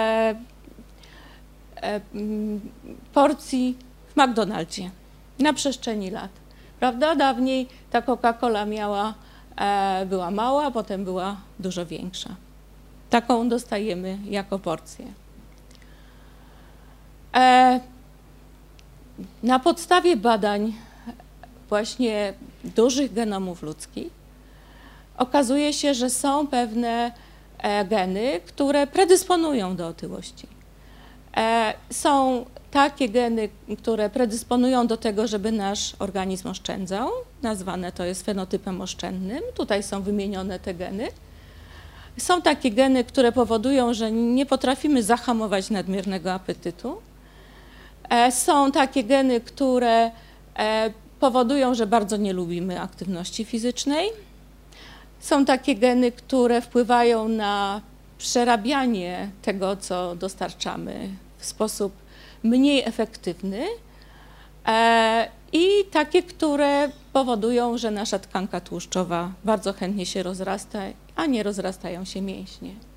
e, 1.76 2.00
mm, 2.14 2.60
porcji 3.12 3.76
w 4.14 4.16
McDonaldzie 4.16 4.90
na 5.38 5.52
przestrzeni 5.52 6.10
lat. 6.10 6.30
Prawda? 6.80 7.16
Dawniej 7.16 7.68
ta 7.90 8.02
Coca-Cola 8.02 8.66
miała, 8.66 9.14
była 10.06 10.30
mała, 10.30 10.70
potem 10.70 11.04
była 11.04 11.36
dużo 11.58 11.86
większa. 11.86 12.30
Taką 13.10 13.48
dostajemy 13.48 14.18
jako 14.24 14.58
porcję. 14.58 15.06
Na 19.42 19.58
podstawie 19.58 20.16
badań 20.16 20.74
właśnie 21.68 22.34
dużych 22.64 23.12
genomów 23.12 23.62
ludzkich 23.62 24.10
okazuje 25.18 25.72
się, 25.72 25.94
że 25.94 26.10
są 26.10 26.46
pewne 26.46 27.12
e, 27.58 27.84
geny, 27.84 28.40
które 28.46 28.86
predysponują 28.86 29.76
do 29.76 29.86
otyłości. 29.86 30.46
E, 31.36 31.74
są 31.90 32.44
takie 32.70 33.08
geny, 33.08 33.48
które 33.78 34.10
predysponują 34.10 34.86
do 34.86 34.96
tego, 34.96 35.26
żeby 35.26 35.52
nasz 35.52 35.96
organizm 35.98 36.48
oszczędzał, 36.48 37.10
nazwane 37.42 37.92
to 37.92 38.04
jest 38.04 38.24
fenotypem 38.24 38.80
oszczędnym. 38.80 39.40
Tutaj 39.54 39.82
są 39.82 40.02
wymienione 40.02 40.58
te 40.58 40.74
geny. 40.74 41.08
Są 42.18 42.42
takie 42.42 42.70
geny, 42.70 43.04
które 43.04 43.32
powodują, 43.32 43.94
że 43.94 44.12
nie 44.12 44.46
potrafimy 44.46 45.02
zahamować 45.02 45.70
nadmiernego 45.70 46.32
apetytu. 46.32 46.96
E, 48.12 48.32
są 48.32 48.72
takie 48.72 49.04
geny, 49.04 49.40
które 49.40 50.10
powodują, 51.20 51.74
że 51.74 51.86
bardzo 51.86 52.16
nie 52.16 52.32
lubimy 52.32 52.80
aktywności 52.80 53.44
fizycznej. 53.44 54.10
Są 55.20 55.44
takie 55.44 55.74
geny, 55.74 56.12
które 56.12 56.60
wpływają 56.60 57.28
na 57.28 57.80
przerabianie 58.18 59.30
tego, 59.42 59.76
co 59.76 60.16
dostarczamy 60.16 61.08
w 61.38 61.44
sposób 61.46 61.92
mniej 62.42 62.82
efektywny 62.84 63.66
e, 64.66 65.28
i 65.52 65.68
takie, 65.90 66.22
które 66.22 66.90
powodują, 67.12 67.78
że 67.78 67.90
nasza 67.90 68.18
tkanka 68.18 68.60
tłuszczowa 68.60 69.32
bardzo 69.44 69.72
chętnie 69.72 70.06
się 70.06 70.22
rozrasta, 70.22 70.80
a 71.16 71.26
nie 71.26 71.42
rozrastają 71.42 72.04
się 72.04 72.20
mięśnie. 72.22 72.91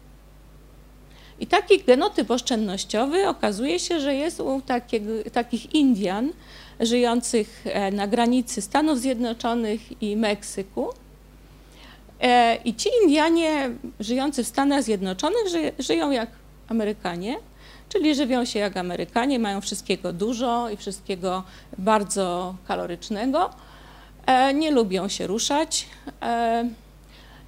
I 1.39 1.48
taki 1.48 1.84
genotyp 1.84 2.32
oszczędnościowy 2.32 3.28
okazuje 3.28 3.80
się, 3.80 4.00
że 4.00 4.15
jest 4.15 4.39
u 4.39 4.62
takiego, 4.62 5.12
takich 5.34 5.76
Indian 5.76 6.32
żyjących 6.80 7.63
e, 7.65 7.91
na 7.91 8.08
granicy 8.08 8.62
Stanów 8.62 9.00
Zjednoczonych 9.00 10.02
i 10.02 10.17
Meksyku, 10.17 10.89
E, 12.21 12.56
I 12.65 12.76
ci 12.76 12.89
Indianie 13.04 13.69
żyjący 14.00 14.43
w 14.43 14.48
Stanach 14.48 14.84
Zjednoczonych 14.84 15.48
ży, 15.48 15.71
żyją 15.80 16.12
jak 16.12 16.30
Amerykanie, 16.69 17.36
czyli 17.89 18.15
żywią 18.15 18.45
się 18.45 18.60
jak 18.60 18.78
Amerykanie, 18.78 19.39
mają 19.39 19.62
wszystkiego 19.62 20.13
dużo 20.13 20.69
i 20.69 20.78
wszystkiego 20.78 21.43
bardzo 21.78 22.56
kalorycznego, 22.67 23.50
e, 24.26 24.54
nie 24.54 24.71
lubią 24.71 25.08
się 25.08 25.28
ruszać. 25.28 25.88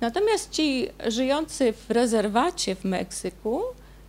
Natomiast 0.01 0.51
ci 0.51 0.87
żyjący 1.07 1.73
w 1.73 1.91
rezerwacie 1.91 2.75
w 2.75 2.83
Meksyku, 2.83 3.61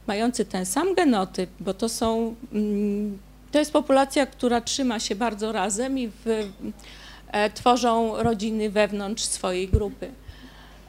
mający 0.09 0.45
ten 0.45 0.67
sam 0.67 0.95
genotyp, 0.95 1.51
bo 1.61 1.75
to 1.75 1.89
są, 1.89 2.35
mm, 2.53 3.19
to 3.53 3.59
jest 3.59 3.73
populacja, 3.73 4.27
która 4.27 4.61
trzyma 4.61 5.01
się 5.01 5.15
bardzo 5.15 5.53
razem 5.53 5.99
i 5.99 6.09
w, 6.09 6.49
tworzą 7.55 8.23
rodziny 8.23 8.71
wewnątrz 8.71 9.25
swojej 9.25 9.69
grupy. 9.69 10.11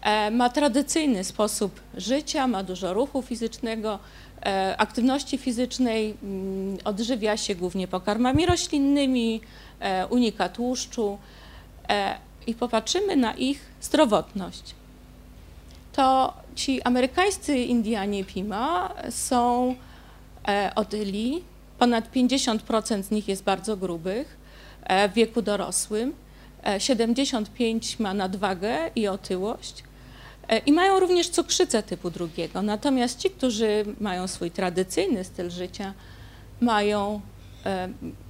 E, 0.01 0.31
ma 0.31 0.49
tradycyjny 0.49 1.23
sposób 1.23 1.79
życia, 1.97 2.47
ma 2.47 2.63
dużo 2.63 2.93
ruchu 2.93 3.21
fizycznego, 3.21 3.99
e, 4.45 4.75
aktywności 4.77 5.37
fizycznej, 5.37 6.17
mm, 6.23 6.77
odżywia 6.83 7.37
się 7.37 7.55
głównie 7.55 7.87
pokarmami 7.87 8.45
roślinnymi, 8.45 9.41
e, 9.79 10.07
unika 10.07 10.49
tłuszczu 10.49 11.17
i 12.47 12.55
popatrzymy 12.55 13.15
na 13.15 13.33
ich 13.33 13.61
zdrowotność. 13.81 14.75
to 15.93 16.33
ci 16.59 16.81
amerykańscy 16.81 17.57
Indianie 17.57 18.23
Pima 18.23 18.93
są 19.09 19.75
e, 20.47 20.71
otyli. 20.75 21.43
Ponad 21.79 22.11
50% 22.11 23.03
z 23.03 23.11
nich 23.11 23.27
jest 23.27 23.43
bardzo 23.43 23.77
grubych 23.77 24.37
e, 24.83 25.09
w 25.09 25.13
wieku 25.13 25.41
dorosłym. 25.41 26.13
75 26.77 27.99
ma 27.99 28.13
nadwagę 28.13 28.91
i 28.95 29.07
otyłość. 29.07 29.83
I 30.65 30.71
mają 30.71 30.99
również 30.99 31.29
cukrzycę 31.29 31.83
typu 31.83 32.11
drugiego. 32.11 32.61
Natomiast 32.61 33.19
ci, 33.19 33.29
którzy 33.29 33.85
mają 33.99 34.27
swój 34.27 34.51
tradycyjny 34.51 35.23
styl 35.23 35.49
życia, 35.49 35.93
mają, 36.61 37.21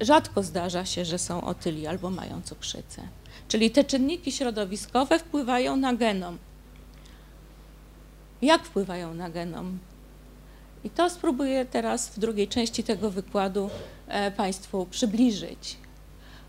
rzadko 0.01 0.43
zdarza 0.43 0.85
się, 0.85 1.05
że 1.05 1.17
są 1.17 1.41
otyli 1.41 1.87
albo 1.87 2.09
mają 2.09 2.41
cukrzycę. 2.41 3.01
Czyli 3.47 3.71
te 3.71 3.83
czynniki 3.83 4.31
środowiskowe 4.31 5.19
wpływają 5.19 5.75
na 5.77 5.93
genom. 5.93 6.37
Jak 8.41 8.63
wpływają 8.63 9.13
na 9.13 9.29
genom? 9.29 9.79
I 10.83 10.89
to 10.89 11.09
spróbuję 11.09 11.65
teraz 11.65 12.09
w 12.09 12.19
drugiej 12.19 12.47
części 12.47 12.83
tego 12.83 13.09
wykładu 13.11 13.69
e, 14.07 14.31
Państwu 14.31 14.85
przybliżyć. 14.85 15.77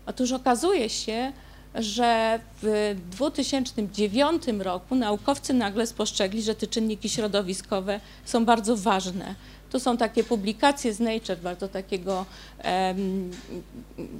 Otóż 0.05 0.31
okazuje 0.31 0.89
się, 0.89 1.31
że 1.75 2.39
w 2.61 2.95
2009 3.11 4.43
roku 4.59 4.95
naukowcy 4.95 5.53
nagle 5.53 5.87
spostrzegli, 5.87 6.41
że 6.41 6.55
te 6.55 6.67
czynniki 6.67 7.09
środowiskowe 7.09 7.99
są 8.25 8.45
bardzo 8.45 8.77
ważne 8.77 9.35
to 9.71 9.79
są 9.79 9.97
takie 9.97 10.23
publikacje 10.23 10.93
z 10.93 10.99
Nature, 10.99 11.37
bardzo 11.37 11.67
takiego 11.67 12.25
um, 12.63 13.31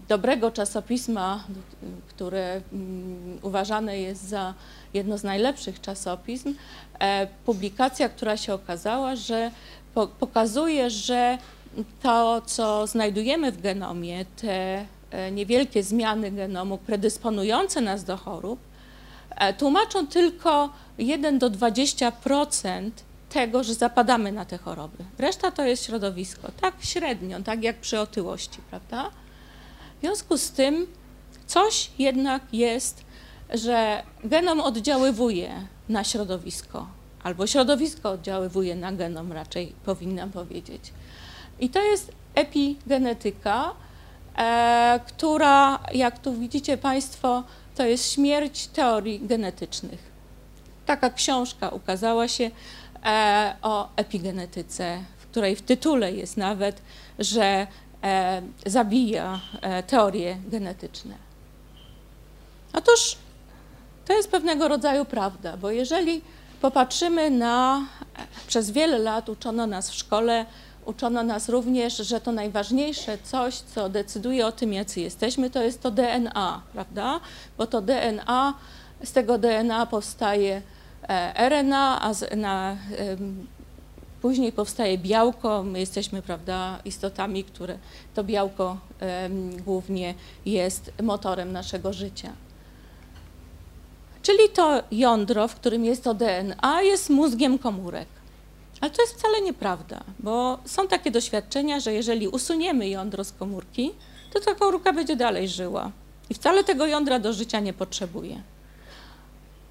dobrego 0.07 0.51
czasopisma, 0.51 1.43
które 2.07 2.61
um, 2.71 3.39
uważane 3.41 3.99
jest 3.99 4.29
za 4.29 4.53
jedno 4.93 5.17
z 5.17 5.23
najlepszych 5.23 5.81
czasopism. 5.81 6.55
E, 6.99 7.27
publikacja, 7.45 8.09
która 8.09 8.37
się 8.37 8.53
okazała, 8.53 9.15
że 9.15 9.51
po, 9.93 10.07
pokazuje, 10.07 10.89
że 10.89 11.37
to, 12.01 12.41
co 12.45 12.87
znajdujemy 12.87 13.51
w 13.51 13.61
genomie, 13.61 14.25
te 14.25 14.85
e, 15.11 15.31
niewielkie 15.31 15.83
zmiany 15.83 16.31
genomu 16.31 16.77
predysponujące 16.77 17.81
nas 17.81 18.03
do 18.03 18.17
chorób, 18.17 18.59
e, 19.29 19.53
tłumaczą 19.53 20.07
tylko 20.07 20.69
1 20.97 21.39
do 21.39 21.49
20% 21.49 22.91
tego, 23.33 23.63
że 23.63 23.73
zapadamy 23.73 24.31
na 24.31 24.45
te 24.45 24.57
choroby. 24.57 24.97
Reszta 25.17 25.51
to 25.51 25.65
jest 25.65 25.85
środowisko, 25.85 26.51
tak 26.61 26.73
średnio, 26.79 27.41
tak 27.41 27.63
jak 27.63 27.77
przy 27.77 27.99
otyłości, 27.99 28.59
prawda? 28.69 29.11
W 29.97 30.01
związku 30.01 30.37
z 30.37 30.51
tym 30.51 30.87
coś 31.47 31.91
jednak 31.99 32.41
jest, 32.53 33.03
że 33.53 34.03
genom 34.23 34.61
oddziaływuje 34.61 35.67
na 35.89 36.03
środowisko, 36.03 36.87
albo 37.23 37.47
środowisko 37.47 38.09
oddziaływuje 38.09 38.75
na 38.75 38.91
genom, 38.91 39.31
raczej 39.31 39.73
powinnam 39.85 40.31
powiedzieć. 40.31 40.93
I 41.59 41.69
to 41.69 41.81
jest 41.81 42.11
epigenetyka, 42.35 43.71
e, 44.37 44.99
która, 45.07 45.79
jak 45.93 46.19
tu 46.19 46.33
widzicie 46.33 46.77
Państwo, 46.77 47.43
to 47.75 47.85
jest 47.85 48.13
śmierć 48.13 48.67
teorii 48.67 49.19
genetycznych. 49.27 50.11
Taka 50.85 51.09
książka 51.09 51.69
ukazała 51.69 52.27
się 52.27 52.51
o 53.61 53.89
epigenetyce, 53.95 55.03
w 55.17 55.25
której 55.25 55.55
w 55.55 55.61
tytule 55.61 56.11
jest 56.11 56.37
nawet, 56.37 56.81
że 57.19 57.67
e, 58.03 58.41
zabija 58.65 59.39
e, 59.61 59.83
teorie 59.83 60.37
genetyczne. 60.47 61.15
Otóż 62.73 63.17
to 64.05 64.13
jest 64.13 64.31
pewnego 64.31 64.67
rodzaju 64.67 65.05
prawda, 65.05 65.57
bo 65.57 65.71
jeżeli 65.71 66.21
popatrzymy 66.61 67.29
na, 67.29 67.85
przez 68.47 68.71
wiele 68.71 68.99
lat 68.99 69.29
uczono 69.29 69.67
nas 69.67 69.89
w 69.89 69.95
szkole, 69.95 70.45
uczono 70.85 71.23
nas 71.23 71.49
również, 71.49 71.97
że 71.97 72.21
to 72.21 72.31
najważniejsze 72.31 73.17
coś, 73.23 73.55
co 73.55 73.89
decyduje 73.89 74.47
o 74.47 74.51
tym, 74.51 74.73
jacy 74.73 75.01
jesteśmy, 75.01 75.49
to 75.49 75.63
jest 75.63 75.81
to 75.81 75.91
DNA, 75.91 76.61
prawda? 76.73 77.19
Bo 77.57 77.67
to 77.67 77.81
DNA, 77.81 78.53
z 79.03 79.11
tego 79.11 79.37
DNA 79.37 79.85
powstaje 79.85 80.61
E, 80.61 80.80
RNA, 81.35 82.01
a 82.01 82.35
na, 82.35 82.77
później 84.21 84.51
powstaje 84.51 84.97
białko. 84.97 85.63
My 85.63 85.79
jesteśmy, 85.79 86.21
prawda, 86.21 86.79
istotami, 86.85 87.43
które 87.43 87.77
to 88.13 88.23
białko 88.23 88.77
głównie 89.65 90.13
jest 90.45 90.91
motorem 91.03 91.51
naszego 91.51 91.93
życia. 91.93 92.31
Czyli 94.21 94.49
to 94.53 94.83
jądro, 94.91 95.47
w 95.47 95.55
którym 95.55 95.85
jest 95.85 96.03
to 96.03 96.13
DNA, 96.13 96.81
jest 96.81 97.09
mózgiem 97.09 97.59
komórek. 97.59 98.07
Ale 98.81 98.91
to 98.91 99.01
jest 99.01 99.13
wcale 99.13 99.41
nieprawda, 99.41 100.03
bo 100.19 100.59
są 100.65 100.87
takie 100.87 101.11
doświadczenia, 101.11 101.79
że 101.79 101.93
jeżeli 101.93 102.27
usuniemy 102.27 102.89
jądro 102.89 103.23
z 103.23 103.31
komórki, 103.31 103.91
to 104.33 104.39
ta 104.39 104.55
komórka 104.55 104.93
będzie 104.93 105.15
dalej 105.15 105.47
żyła. 105.47 105.91
I 106.29 106.33
wcale 106.33 106.63
tego 106.63 106.85
jądra 106.87 107.19
do 107.19 107.33
życia 107.33 107.59
nie 107.59 107.73
potrzebuje. 107.73 108.41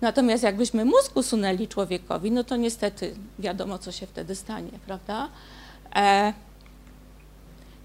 Natomiast 0.01 0.43
jakbyśmy 0.43 0.85
mózg 0.85 1.17
usunęli 1.17 1.69
człowiekowi, 1.69 2.31
no 2.31 2.45
to 2.45 2.57
niestety 2.57 3.15
wiadomo, 3.39 3.79
co 3.79 3.93
się 3.93 4.07
wtedy 4.07 4.35
stanie, 4.35 4.71
prawda? 4.87 5.29
E, 5.97 6.33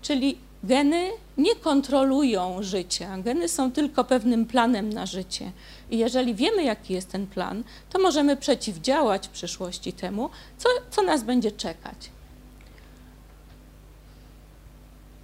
czyli 0.02 0.38
geny 0.64 1.10
nie 1.38 1.56
kontrolują 1.56 2.64
życia. 2.64 3.18
Geny 3.18 3.48
są 3.48 3.72
tylko 3.72 4.04
pewnym 4.04 4.46
planem 4.46 4.94
na 4.94 5.06
życie. 5.06 5.52
I 5.92 5.98
jeżeli 5.98 6.36
wiemy, 6.36 6.64
jaki 6.64 6.94
jest 6.94 7.12
ten 7.12 7.28
plan, 7.28 7.64
to 7.90 8.00
możemy 8.00 8.38
przeciwdziałać 8.38 9.28
w 9.28 9.32
przyszłości 9.32 9.94
temu, 9.94 10.30
co, 10.58 10.70
co 10.90 11.02
nas 11.02 11.24
będzie 11.24 11.52
czekać. 11.52 12.10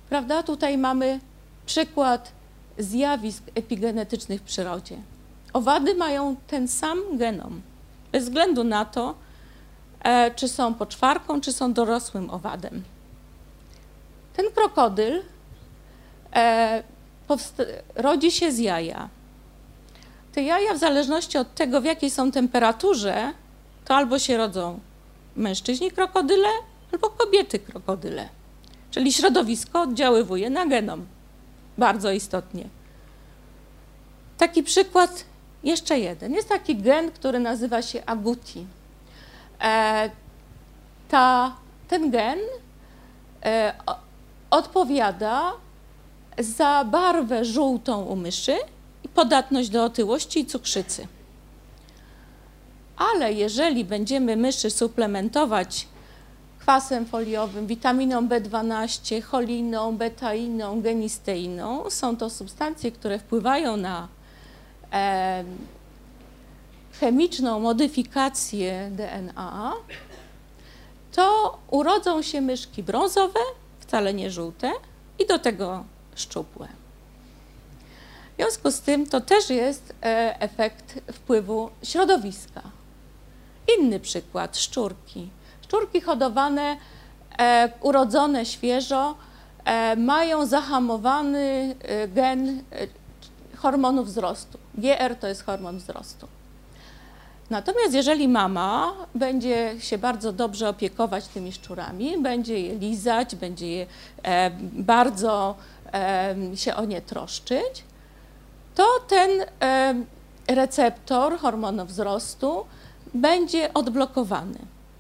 Prawda? 0.10 0.44
Tutaj 0.44 0.78
mamy 0.78 1.20
przykład 1.66 2.32
zjawisk 2.78 3.44
epigenetycznych 3.56 4.42
w 4.42 4.44
przyrodzie. 4.44 4.98
Owady 5.54 5.96
mają 5.96 6.36
ten 6.48 6.68
sam 6.68 7.00
genom, 7.18 7.62
bez 8.12 8.24
względu 8.24 8.64
na 8.64 8.86
to, 8.86 9.16
e, 10.04 10.32
czy 10.32 10.48
są 10.48 10.74
poczwarką, 10.74 11.42
czy 11.42 11.54
są 11.54 11.74
dorosłym 11.74 12.30
owadem. 12.30 12.84
Ten 14.34 14.46
krokodyl 14.56 15.22
e, 16.36 16.84
rodzi 17.96 18.32
się 18.32 18.52
z 18.52 18.60
jaja. 18.60 19.10
Te 20.34 20.44
jaja, 20.44 20.74
w 20.74 20.78
zależności 20.78 21.38
od 21.38 21.56
tego, 21.56 21.82
w 21.82 21.86
jakiej 21.86 22.10
są 22.10 22.32
temperaturze, 22.32 23.34
to 23.86 23.96
albo 23.96 24.20
się 24.20 24.38
rodzą 24.38 24.80
mężczyźni 25.36 25.92
krokodyle, 25.92 26.48
albo 26.94 27.10
kobiety 27.10 27.60
krokodyle. 27.60 28.30
Czyli 28.92 29.14
środowisko 29.14 29.82
oddziaływuje 29.82 30.50
na 30.50 30.66
genom 30.66 31.06
bardzo 31.78 32.12
istotnie. 32.12 32.70
Taki 34.38 34.64
przykład 34.64 35.26
jeszcze 35.64 36.00
jeden. 36.00 36.34
Jest 36.34 36.50
taki 36.50 36.76
gen, 36.76 37.12
który 37.12 37.40
nazywa 37.40 37.82
się 37.82 38.06
aguti. 38.06 38.66
E, 39.62 40.10
ta, 41.10 41.56
ten 41.88 42.12
gen 42.12 42.40
e, 43.46 43.74
odpowiada 44.52 45.52
za 46.40 46.84
barwę 46.84 47.46
żółtą 47.46 48.04
u 48.04 48.16
myszy 48.16 48.58
i 49.04 49.10
podatność 49.10 49.70
do 49.70 49.84
otyłości 49.84 50.40
i 50.40 50.46
cukrzycy. 50.46 51.08
Ale 52.98 53.34
jeżeli 53.34 53.86
będziemy 53.86 54.36
myszy 54.36 54.70
suplementować 54.70 55.88
kwasem 56.60 57.06
foliowym, 57.06 57.68
witaminą 57.68 58.28
B12, 58.28 59.22
choliną, 59.22 59.98
betainą, 59.98 60.82
genisteiną, 60.82 61.90
są 61.90 62.18
to 62.18 62.30
substancje, 62.30 62.92
które 62.92 63.20
wpływają 63.20 63.78
na 63.78 64.08
chemiczną 67.00 67.60
modyfikację 67.60 68.92
DNA, 68.92 69.74
to 71.12 71.58
urodzą 71.70 72.22
się 72.22 72.42
myszki 72.42 72.84
brązowe, 72.84 73.40
wcale 73.80 74.14
nie 74.14 74.32
żółte, 74.32 74.72
i 75.20 75.26
do 75.26 75.40
tego 75.40 75.84
szczupłe. 76.16 76.68
W 78.34 78.36
związku 78.36 78.72
z 78.72 78.82
tym 78.82 79.06
to 79.08 79.22
też 79.22 79.50
jest 79.50 79.94
e, 80.04 80.42
efekt 80.42 81.00
wpływu 81.14 81.70
środowiska. 81.84 82.62
Inny 83.78 84.00
przykład 84.00 84.58
szczurki. 84.58 85.30
Szczurki 85.62 86.02
hodowane, 86.02 86.78
e, 87.40 87.72
urodzone 87.82 88.46
świeżo, 88.46 89.16
e, 89.66 89.96
mają 89.96 90.46
zahamowany 90.46 91.76
gen 92.08 92.64
hormonu 93.58 94.04
wzrostu. 94.04 94.61
GR 94.78 95.16
to 95.20 95.28
jest 95.28 95.46
hormon 95.46 95.78
wzrostu. 95.78 96.28
Natomiast 97.50 97.94
jeżeli 97.94 98.28
mama 98.28 98.94
będzie 99.16 99.76
się 99.80 99.98
bardzo 99.98 100.34
dobrze 100.34 100.70
opiekować 100.70 101.28
tymi 101.28 101.52
szczurami, 101.52 102.18
będzie 102.18 102.60
je 102.60 102.76
lizać, 102.76 103.36
będzie 103.36 103.68
je 103.68 103.86
e, 104.24 104.52
bardzo 104.62 105.56
e, 105.94 106.36
się 106.56 106.76
o 106.76 106.86
nie 106.86 107.02
troszczyć, 107.02 107.84
to 108.76 108.86
ten 109.08 109.30
e, 109.62 109.96
receptor 110.48 111.40
hormonu 111.40 111.86
wzrostu 111.86 112.66
będzie 113.14 113.74
odblokowany. 113.74 114.60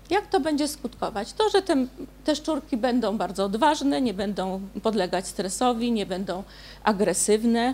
Jak 0.09 0.27
to 0.27 0.39
będzie 0.39 0.67
skutkować? 0.67 1.33
To, 1.33 1.49
że 1.49 1.61
te, 1.61 1.75
te 2.23 2.35
szczurki 2.35 2.77
będą 2.77 3.17
bardzo 3.17 3.45
odważne, 3.45 4.01
nie 4.01 4.13
będą 4.13 4.61
podlegać 4.83 5.27
stresowi, 5.27 5.91
nie 5.91 6.05
będą 6.05 6.43
agresywne. 6.83 7.73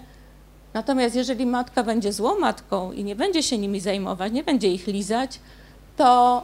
Natomiast 0.77 1.15
jeżeli 1.15 1.45
matka 1.45 1.83
będzie 1.83 2.13
złą 2.13 2.39
matką 2.39 2.91
i 2.91 3.03
nie 3.03 3.15
będzie 3.15 3.43
się 3.43 3.57
nimi 3.57 3.79
zajmować, 3.79 4.33
nie 4.33 4.43
będzie 4.43 4.67
ich 4.67 4.87
lizać, 4.87 5.39
to 5.95 6.43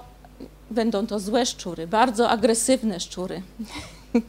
będą 0.72 1.08
to 1.08 1.20
złe 1.20 1.46
szczury, 1.46 1.88
bardzo 1.88 2.30
agresywne 2.30 3.00
szczury. 3.00 3.42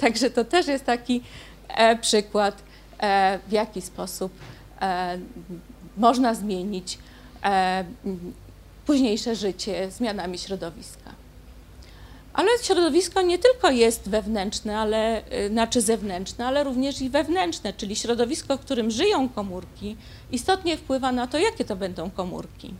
Także 0.00 0.30
to 0.30 0.44
też 0.44 0.66
jest 0.66 0.84
taki 0.84 1.22
e, 1.68 1.96
przykład, 1.96 2.62
e, 2.98 3.38
w 3.48 3.52
jaki 3.52 3.82
sposób 3.82 4.32
e, 4.80 5.18
można 5.96 6.34
zmienić 6.34 6.98
e, 7.44 7.84
późniejsze 8.86 9.36
życie 9.36 9.90
zmianami 9.90 10.38
środowiska. 10.38 11.10
Ale 12.32 12.48
środowisko 12.62 13.22
nie 13.22 13.38
tylko 13.38 13.70
jest 13.70 14.08
wewnętrzne, 14.08 14.78
ale, 14.78 15.22
y, 15.32 15.48
znaczy 15.48 15.80
zewnętrzne, 15.80 16.46
ale 16.46 16.64
również 16.64 17.00
i 17.00 17.10
wewnętrzne, 17.10 17.72
czyli 17.72 17.96
środowisko, 17.96 18.56
w 18.56 18.60
którym 18.60 18.90
żyją 18.90 19.28
komórki, 19.28 19.96
istotnie 20.32 20.76
wpływa 20.76 21.12
na 21.12 21.26
to, 21.26 21.38
jakie 21.38 21.64
to 21.64 21.76
będą 21.76 22.10
komórki. 22.10 22.74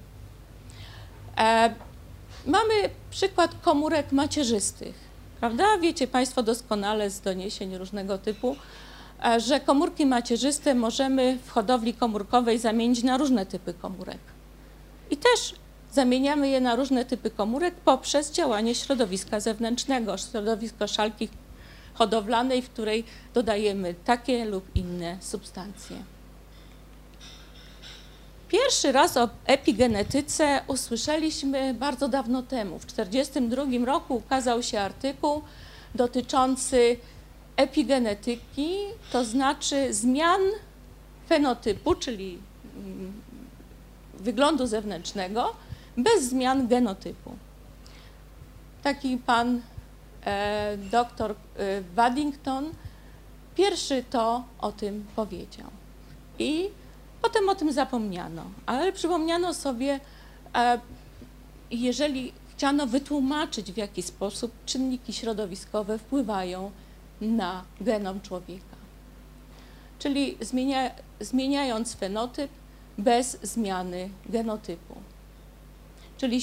E, 1.39 1.75
mamy 2.47 2.75
przykład 3.11 3.55
komórek 3.63 4.13
macierzystych, 4.13 4.95
prawda? 5.41 5.65
Wiecie 5.81 6.07
Państwo 6.07 6.43
doskonale 6.43 7.11
z 7.11 7.21
doniesień 7.21 7.77
różnego 7.77 8.19
typu, 8.19 8.57
e, 9.25 9.41
że 9.41 9.61
komórki 9.61 10.07
macierzyste 10.07 10.75
możemy 10.75 11.39
w 11.45 11.51
hodowli 11.51 11.95
komórkowej 11.95 12.59
zamienić 12.59 13.03
na 13.03 13.17
różne 13.19 13.47
typy 13.47 13.75
komórek. 13.75 14.19
I 15.11 15.17
też 15.17 15.55
Zamieniamy 15.93 16.49
je 16.49 16.61
na 16.61 16.77
różne 16.77 17.05
typy 17.05 17.31
komórek 17.31 17.75
poprzez 17.75 18.33
działanie 18.33 18.75
środowiska 18.75 19.41
zewnętrznego, 19.41 20.19
środowisko 20.19 20.87
szalki 20.87 21.29
hodowlanej, 21.95 22.63
w 22.63 22.71
której 22.71 23.05
dodajemy 23.35 23.95
takie 24.05 24.45
lub 24.45 24.77
inne 24.77 25.17
substancje. 25.21 25.97
Pierwszy 28.49 28.93
raz 28.93 29.17
o 29.17 29.29
epigenetyce 29.47 30.61
usłyszeliśmy 30.67 31.75
bardzo 31.75 32.09
dawno 32.09 32.43
temu. 32.43 32.79
W 32.79 32.85
1942 32.85 33.87
roku 33.87 34.15
ukazał 34.15 34.63
się 34.63 34.81
artykuł 34.81 35.43
dotyczący 35.95 36.97
epigenetyki, 37.57 38.77
to 39.13 39.25
znaczy 39.25 39.95
zmian 39.95 40.41
fenotypu, 41.29 41.95
czyli 41.95 42.39
mm, 42.77 43.13
wyglądu 44.15 44.67
zewnętrznego, 44.67 45.55
bez 45.99 46.25
zmian 46.25 46.69
genotypu. 46.69 47.37
Taki 48.83 49.17
pan 49.17 49.61
e, 50.27 50.77
doktor 50.91 51.31
e, 51.31 51.35
Waddington 51.95 52.71
pierwszy 53.55 54.05
to 54.11 54.45
o 54.61 54.73
tym 54.73 55.07
powiedział. 55.17 55.67
I 56.39 56.69
potem 57.23 57.49
o 57.49 57.55
tym 57.55 57.73
zapomniano, 57.73 58.43
ale 58.67 58.93
przypomniano 58.93 59.55
sobie, 59.55 60.01
e, 60.55 60.81
jeżeli 61.71 62.33
chciano 62.57 62.87
wytłumaczyć, 62.87 63.73
w 63.73 63.77
jaki 63.77 64.03
sposób 64.03 64.53
czynniki 64.67 65.13
środowiskowe 65.13 65.99
wpływają 65.99 66.71
na 67.21 67.65
genom 67.81 68.21
człowieka. 68.21 68.77
Czyli 69.99 70.37
zmienia, 70.41 70.91
zmieniając 71.21 71.95
fenotyp 71.95 72.51
bez 72.99 73.39
zmiany 73.43 74.11
genotypu 74.27 75.08
czyli 76.19 76.41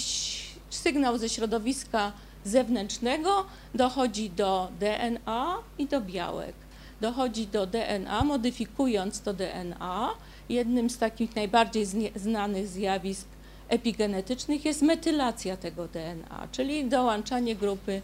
sygnał 0.69 1.17
ze 1.17 1.29
środowiska 1.29 2.11
zewnętrznego 2.45 3.45
dochodzi 3.75 4.29
do 4.29 4.67
DNA 4.79 5.57
i 5.77 5.85
do 5.85 6.01
białek. 6.01 6.55
Dochodzi 7.01 7.47
do 7.47 7.67
DNA, 7.67 8.23
modyfikując 8.23 9.21
to 9.21 9.33
DNA. 9.33 10.09
Jednym 10.49 10.89
z 10.89 10.97
takich 10.97 11.35
najbardziej 11.35 11.85
znanych 12.15 12.67
zjawisk 12.67 13.27
epigenetycznych 13.69 14.65
jest 14.65 14.81
metylacja 14.81 15.57
tego 15.57 15.87
DNA, 15.87 16.47
czyli 16.51 16.85
dołączanie 16.85 17.55
grupy 17.55 18.01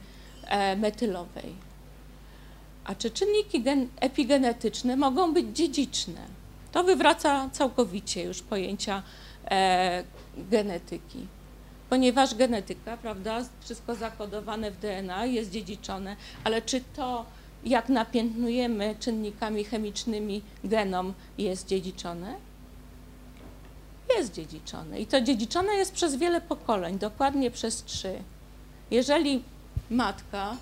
e, 0.48 0.76
metylowej. 0.76 1.56
A 2.84 2.96
czy 2.96 3.12
czynniki 3.12 3.64
epigenetyczne 4.00 4.98
mogą 4.98 5.34
być 5.34 5.58
dziedziczne? 5.58 6.22
To 6.72 6.84
wywraca 6.84 7.50
całkowicie 7.52 8.24
już 8.24 8.42
pojęcia 8.42 9.04
e, 9.46 10.04
genetyki 10.38 11.28
ponieważ 11.92 12.36
genetyka, 12.36 12.98
prawda, 12.98 13.46
wszystko 13.62 13.96
zakodowane 13.96 14.72
w 14.72 14.80
DNA 14.80 15.26
jest 15.26 15.52
dziedziczone, 15.52 16.16
ale 16.44 16.62
czy 16.62 16.82
to, 16.96 17.26
jak 17.64 17.90
napiętnujemy 17.90 18.96
czynnikami 19.00 19.64
chemicznymi 19.64 20.42
genom, 20.64 21.14
jest 21.38 21.68
dziedziczone? 21.68 22.36
Jest 24.18 24.34
dziedziczone 24.34 25.00
i 25.00 25.06
to 25.06 25.22
dziedziczone 25.22 25.74
jest 25.74 25.94
przez 25.94 26.16
wiele 26.16 26.42
pokoleń, 26.42 27.00
dokładnie 27.00 27.52
przez 27.52 27.84
trzy. 27.84 28.14
Jeżeli 28.92 29.44
matka 29.90 30.56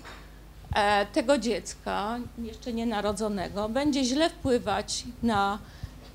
e, 0.74 1.06
tego 1.06 1.38
dziecka, 1.38 2.18
jeszcze 2.38 2.72
nienarodzonego, 2.72 3.68
będzie 3.68 4.04
źle 4.04 4.30
wpływać 4.30 5.04
na 5.22 5.58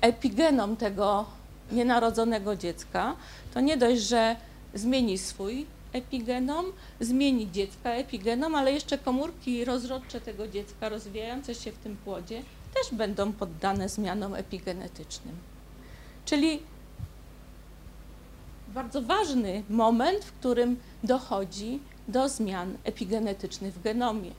epigenom 0.00 0.76
tego 0.76 1.24
nienarodzonego 1.72 2.56
dziecka, 2.56 3.16
to 3.54 3.60
nie 3.60 3.76
dość, 3.76 4.02
że 4.02 4.36
zmieni 4.78 5.18
swój 5.18 5.66
epigenom, 5.92 6.66
zmieni 7.00 7.50
dziecka 7.50 7.90
epigenom, 7.90 8.54
ale 8.54 8.72
jeszcze 8.72 8.98
komórki 8.98 9.64
rozrodcze 9.64 10.20
tego 10.20 10.48
dziecka 10.48 10.88
rozwijające 10.88 11.54
się 11.54 11.72
w 11.72 11.78
tym 11.78 11.96
płodzie 11.96 12.42
też 12.76 12.98
będą 12.98 13.32
poddane 13.32 13.88
zmianom 13.88 14.34
epigenetycznym. 14.34 15.36
Czyli 16.24 16.62
bardzo 18.68 19.02
ważny 19.02 19.62
moment, 19.68 20.24
w 20.24 20.32
którym 20.32 20.76
dochodzi 21.04 21.80
do 22.08 22.28
zmian 22.28 22.76
epigenetycznych 22.84 23.74
w 23.74 23.82
genomie. 23.82 24.30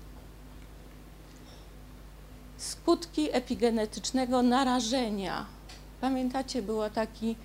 Skutki 2.58 3.36
epigenetycznego 3.36 4.44
narażenia. 4.44 5.46
Pamiętacie, 6.02 6.62
było 6.62 6.90
taki 6.90 7.36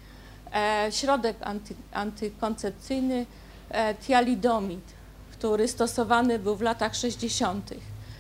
środek 0.90 1.36
anty, 1.40 1.74
antykoncepcyjny 1.92 3.26
e, 3.70 3.94
tialidomid, 3.94 4.84
który 5.32 5.68
stosowany 5.68 6.38
był 6.38 6.56
w 6.56 6.62
latach 6.62 6.94
60. 6.96 7.70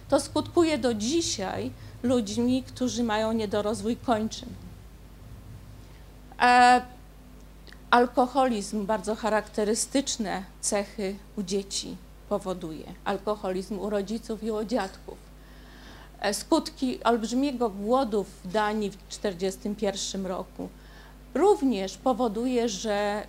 To 0.08 0.20
skutkuje 0.20 0.78
do 0.78 0.94
dzisiaj 0.94 1.70
ludźmi, 2.02 2.62
którzy 2.62 3.04
mają 3.04 3.32
niedorozwój 3.32 3.96
kończyn. 3.96 4.48
E, 6.40 6.82
alkoholizm, 7.90 8.86
bardzo 8.86 9.14
charakterystyczne 9.16 10.44
cechy 10.60 11.16
u 11.36 11.42
dzieci 11.42 11.96
powoduje. 12.28 12.86
Alkoholizm 13.04 13.78
u 13.78 13.90
rodziców 13.90 14.42
i 14.42 14.50
u 14.50 14.64
dziadków. 14.64 15.18
Skutki 16.32 17.04
olbrzymiego 17.04 17.70
głodu 17.70 18.24
w 18.24 18.52
Danii 18.52 18.90
w 18.90 18.96
1941 18.96 20.26
roku 20.26 20.68
również 21.34 21.98
powoduje, 21.98 22.68
że 22.68 23.26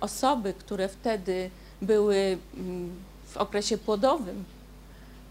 osoby, 0.00 0.54
które 0.58 0.88
wtedy 0.88 1.50
były 1.82 2.38
w 3.28 3.36
okresie 3.36 3.78
płodowym, 3.78 4.44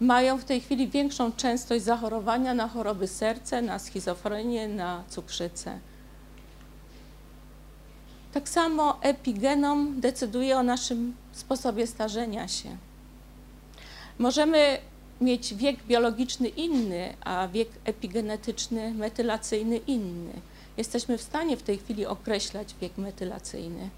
mają 0.00 0.38
w 0.38 0.44
tej 0.44 0.60
chwili 0.60 0.88
większą 0.88 1.32
częstość 1.32 1.84
zachorowania 1.84 2.54
na 2.54 2.68
choroby 2.68 3.08
serca, 3.08 3.62
na 3.62 3.78
schizofrenię, 3.78 4.68
na 4.68 5.04
cukrzycę. 5.08 5.78
Tak 8.32 8.48
samo 8.48 9.02
epigenom 9.02 10.00
decyduje 10.00 10.58
o 10.58 10.62
naszym 10.62 11.14
sposobie 11.32 11.86
starzenia 11.86 12.48
się. 12.48 12.76
Możemy 14.18 14.78
mieć 15.20 15.54
wiek 15.54 15.84
biologiczny 15.84 16.48
inny, 16.48 17.14
a 17.24 17.48
wiek 17.48 17.68
epigenetyczny, 17.84 18.94
metylacyjny 18.94 19.76
inny 19.76 20.32
jesteśmy 20.76 21.18
w 21.18 21.22
stanie 21.22 21.56
w 21.56 21.62
tej 21.62 21.78
chwili 21.78 22.06
określać 22.06 22.74
wiek 22.80 22.98
metylacyjny 22.98 23.90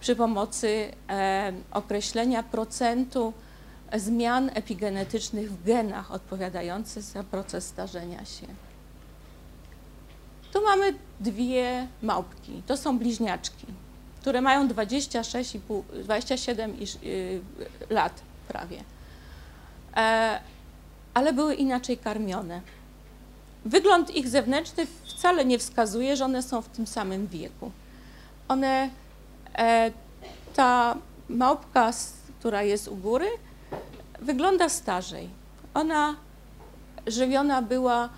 przy 0.00 0.16
pomocy 0.16 0.92
e, 1.08 1.52
określenia 1.70 2.42
procentu 2.42 3.32
zmian 3.94 4.50
epigenetycznych 4.54 5.52
w 5.52 5.64
genach 5.64 6.12
odpowiadających 6.12 7.02
za 7.02 7.22
proces 7.24 7.66
starzenia 7.66 8.24
się. 8.24 8.46
Tu 10.52 10.62
mamy 10.64 10.94
dwie 11.20 11.88
małpki, 12.02 12.62
to 12.66 12.76
są 12.76 12.98
bliźniaczki, 12.98 13.66
które 14.20 14.40
mają 14.40 14.68
26,5, 14.68 15.82
27 16.04 16.74
y, 17.04 17.40
lat 17.90 18.22
prawie, 18.48 18.84
e, 19.96 20.40
ale 21.14 21.32
były 21.32 21.54
inaczej 21.54 21.98
karmione. 21.98 22.60
Wygląd 23.64 24.16
ich 24.16 24.28
zewnętrzny 24.28 24.86
wcale 25.04 25.44
nie 25.44 25.58
wskazuje, 25.58 26.16
że 26.16 26.24
one 26.24 26.42
są 26.42 26.62
w 26.62 26.68
tym 26.68 26.86
samym 26.86 27.26
wieku. 27.26 27.70
One, 28.48 28.90
e, 29.58 29.92
ta 30.54 30.96
małpka, 31.28 31.90
która 32.38 32.62
jest 32.62 32.88
u 32.88 32.96
góry, 32.96 33.26
wygląda 34.20 34.68
starzej. 34.68 35.28
Ona 35.74 36.16
żywiona 37.06 37.62
była 37.62 38.08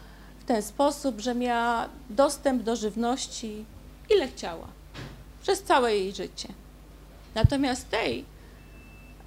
w 0.41 0.45
ten 0.45 0.63
sposób, 0.63 1.21
że 1.21 1.35
miała 1.35 1.89
dostęp 2.11 2.63
do 2.63 2.77
żywności 2.77 3.65
ile 4.11 4.29
chciała 4.29 4.67
przez 5.43 5.63
całe 5.63 5.97
jej 5.97 6.13
życie. 6.13 6.49
Natomiast 7.35 7.91
tej 7.91 8.25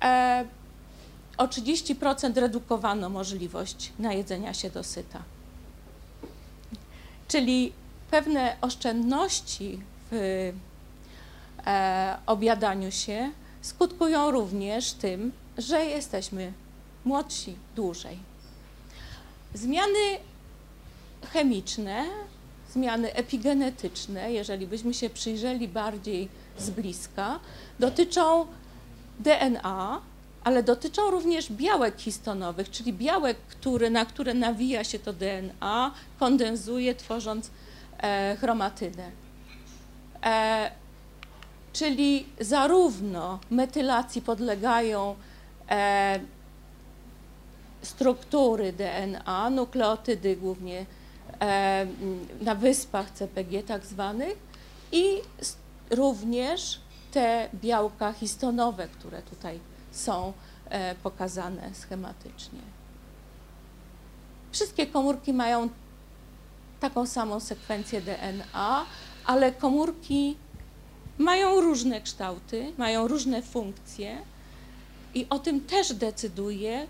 e, 0.04 0.46
o 1.38 1.48
30% 1.48 2.38
redukowano 2.38 3.10
możliwość 3.10 3.92
najedzenia 4.00 4.54
się 4.54 4.70
dosyta. 4.70 5.35
Czyli 7.28 7.74
pewne 8.12 8.58
oszczędności 8.62 9.80
w 10.12 10.52
e, 11.66 12.18
obiadaniu 12.26 12.92
się 12.92 13.32
skutkują 13.62 14.32
również 14.32 14.92
tym, 14.92 15.32
że 15.58 15.86
jesteśmy 15.86 16.54
młodsi 17.06 17.56
dłużej. 17.76 18.20
Zmiany 19.54 20.18
chemiczne, 21.34 22.06
zmiany 22.74 23.14
epigenetyczne, 23.14 24.32
jeżeli 24.32 24.68
byśmy 24.68 24.94
się 24.94 25.10
przyjrzeli 25.10 25.68
bardziej 25.68 26.30
z 26.58 26.70
bliska, 26.70 27.40
dotyczą 27.80 28.46
DNA, 29.20 30.02
ale 30.46 30.64
dotyczą 30.64 31.12
również 31.12 31.52
białek 31.52 31.98
histonowych, 31.98 32.70
czyli 32.70 32.94
białek, 32.94 33.38
który, 33.38 33.90
na 33.90 34.06
które 34.06 34.34
nawija 34.34 34.84
się 34.84 35.00
to 35.00 35.14
DNA, 35.14 35.92
kondensuje, 36.20 36.96
tworząc 36.96 37.52
e, 37.98 38.38
chromatynę. 38.40 39.12
E, 40.24 40.72
czyli 41.74 42.26
zarówno 42.40 43.40
metylacji 43.52 44.22
podlegają 44.22 45.16
e, 45.70 46.20
struktury 47.82 48.74
DNA, 48.74 49.50
nukleotydy 49.50 50.36
głównie 50.36 50.86
e, 51.42 51.88
na 52.42 52.56
wyspach 52.56 53.12
CPG 53.12 53.64
tak 53.64 53.86
zwanych 53.86 54.38
i 54.92 55.22
również 55.90 56.80
te 57.12 57.50
białka 57.54 58.14
histonowe, 58.14 58.88
które 58.88 59.22
tutaj 59.22 59.60
są 59.98 60.34
e, 60.70 60.96
pokazane 60.96 61.76
schematycznie. 61.76 62.60
Wszystkie 64.52 64.88
komórki 64.88 65.34
mają 65.34 65.70
taką 66.80 67.06
samą 67.06 67.40
sekwencję 67.40 68.02
DNA, 68.02 68.86
ale 69.26 69.52
komórki 69.52 70.38
mają 71.18 71.62
różne 71.62 72.02
kształty, 72.02 72.74
mają 72.78 73.08
różne 73.08 73.42
funkcje 73.42 74.18
i 75.14 75.28
o 75.30 75.40
tym 75.40 75.62
też 75.62 75.94
decyduje 75.94 76.88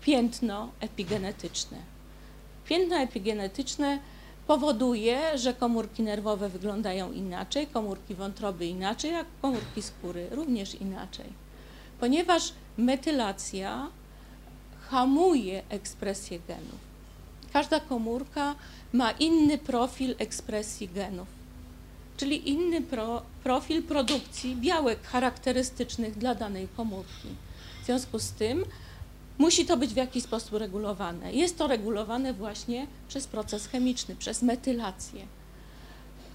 piętno 0.00 0.68
epigenetyczne. 0.80 1.78
Piętno 2.64 2.96
epigenetyczne 2.96 3.98
powoduje, 4.46 5.38
że 5.38 5.54
komórki 5.54 6.02
nerwowe 6.02 6.48
wyglądają 6.48 7.12
inaczej, 7.12 7.66
komórki 7.66 8.14
wątroby 8.14 8.66
inaczej, 8.66 9.12
jak 9.12 9.26
komórki 9.42 9.82
skóry 9.82 10.28
również 10.30 10.74
inaczej. 10.74 11.43
Ponieważ 12.00 12.52
metylacja 12.76 13.88
hamuje 14.90 15.62
ekspresję 15.68 16.38
genów. 16.48 16.80
Każda 17.52 17.80
komórka 17.80 18.54
ma 18.92 19.10
inny 19.10 19.58
profil 19.58 20.14
ekspresji 20.18 20.88
genów, 20.88 21.28
czyli 22.16 22.50
inny 22.50 22.80
pro, 22.82 23.22
profil 23.44 23.82
produkcji 23.82 24.56
białek 24.56 25.02
charakterystycznych 25.02 26.18
dla 26.18 26.34
danej 26.34 26.68
komórki. 26.76 27.28
W 27.82 27.86
związku 27.86 28.18
z 28.18 28.30
tym 28.30 28.64
musi 29.38 29.66
to 29.66 29.76
być 29.76 29.90
w 29.90 29.96
jakiś 29.96 30.24
sposób 30.24 30.52
regulowane. 30.52 31.32
Jest 31.32 31.58
to 31.58 31.66
regulowane 31.66 32.32
właśnie 32.32 32.86
przez 33.08 33.26
proces 33.26 33.66
chemiczny, 33.66 34.16
przez 34.16 34.42
metylację. 34.42 35.26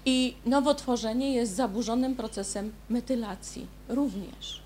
I 0.04 0.34
nowotworzenie 0.46 1.32
jest 1.34 1.54
zaburzonym 1.54 2.16
procesem 2.16 2.72
metylacji 2.88 3.66
również. 3.88 4.60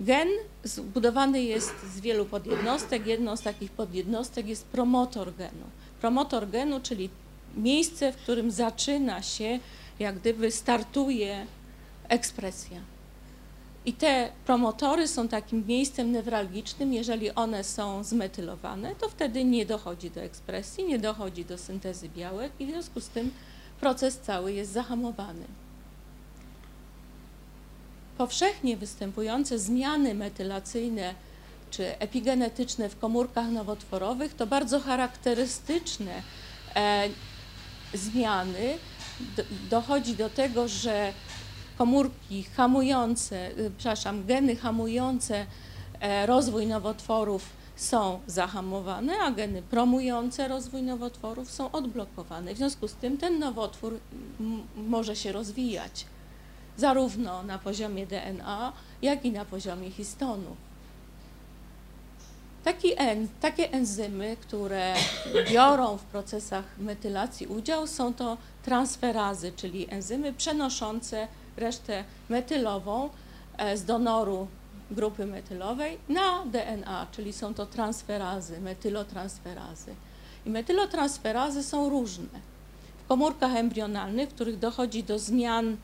Gen 0.00 0.28
zbudowany 0.64 1.42
jest 1.42 1.74
z 1.94 2.00
wielu 2.00 2.24
podjednostek. 2.24 3.06
Jedną 3.06 3.36
z 3.36 3.42
takich 3.42 3.70
podjednostek 3.70 4.46
jest 4.46 4.64
promotor 4.64 5.34
genu. 5.34 5.64
Promotor 6.00 6.48
genu, 6.48 6.80
czyli 6.80 7.10
miejsce, 7.56 8.12
w 8.12 8.16
którym 8.16 8.50
zaczyna 8.50 9.22
się, 9.22 9.58
jak 9.98 10.18
gdyby 10.18 10.50
startuje 10.50 11.46
ekspresja. 12.08 12.80
I 13.84 13.92
te 13.92 14.32
promotory 14.46 15.08
są 15.08 15.28
takim 15.28 15.66
miejscem 15.66 16.12
newralgicznym. 16.12 16.92
Jeżeli 16.92 17.30
one 17.30 17.64
są 17.64 18.04
zmetylowane, 18.04 18.94
to 18.94 19.08
wtedy 19.08 19.44
nie 19.44 19.66
dochodzi 19.66 20.10
do 20.10 20.20
ekspresji, 20.20 20.84
nie 20.84 20.98
dochodzi 20.98 21.44
do 21.44 21.58
syntezy 21.58 22.08
białek 22.08 22.52
i 22.58 22.66
w 22.66 22.70
związku 22.70 23.00
z 23.00 23.08
tym 23.08 23.30
proces 23.80 24.18
cały 24.18 24.52
jest 24.52 24.72
zahamowany. 24.72 25.44
Powszechnie 28.20 28.76
występujące 28.76 29.58
zmiany 29.58 30.14
metylacyjne 30.14 31.14
czy 31.70 31.98
epigenetyczne 31.98 32.88
w 32.88 32.98
komórkach 32.98 33.48
nowotworowych 33.48 34.34
to 34.34 34.46
bardzo 34.46 34.80
charakterystyczne 34.80 36.22
e, 36.76 37.08
zmiany. 37.94 38.78
dochodzi 39.70 40.14
do 40.16 40.30
tego, 40.30 40.68
że 40.68 41.12
komórki 41.78 42.42
hamujące, 42.42 43.50
y, 43.58 43.70
przepraszam, 43.78 44.26
geny 44.26 44.56
hamujące 44.56 45.46
e, 46.00 46.26
rozwój 46.26 46.66
nowotworów 46.66 47.48
są 47.76 48.20
zahamowane, 48.26 49.18
a 49.18 49.30
geny 49.30 49.62
promujące 49.62 50.48
rozwój 50.48 50.82
nowotworów 50.82 51.50
są 51.50 51.70
odblokowane. 51.70 52.54
W 52.54 52.56
związku 52.56 52.88
z 52.88 52.94
tym 52.94 53.18
ten 53.18 53.38
nowotwór 53.38 53.98
może 54.76 55.16
się 55.16 55.32
rozwijać 55.32 56.06
zarówno 56.80 57.42
na 57.42 57.58
poziomie 57.58 58.06
DNA, 58.06 58.72
jak 59.02 59.24
i 59.24 59.32
na 59.32 59.44
poziomie 59.44 59.90
histonu. 59.90 60.56
Taki 62.64 63.00
en, 63.00 63.28
takie 63.40 63.72
enzymy, 63.72 64.36
które 64.40 64.94
biorą 65.50 65.96
w 65.96 66.02
procesach 66.02 66.64
metylacji 66.78 67.46
udział, 67.46 67.86
są 67.86 68.14
to 68.14 68.36
transferazy, 68.62 69.52
czyli 69.56 69.86
enzymy 69.90 70.32
przenoszące 70.32 71.28
resztę 71.56 72.04
metylową 72.28 73.10
e, 73.58 73.76
z 73.76 73.84
donoru 73.84 74.46
grupy 74.90 75.26
metylowej 75.26 75.98
na 76.08 76.44
DNA, 76.46 77.06
czyli 77.12 77.32
są 77.32 77.54
to 77.54 77.66
transferazy, 77.66 78.60
metylotransferazy. 78.60 79.94
I 80.46 80.50
metylotransferazy 80.50 81.62
są 81.62 81.88
różne. 81.88 82.40
W 83.04 83.08
komórkach 83.08 83.56
embrionalnych, 83.56 84.28
w 84.28 84.34
których 84.34 84.58
dochodzi 84.58 85.02
do 85.04 85.18
zmian 85.18 85.76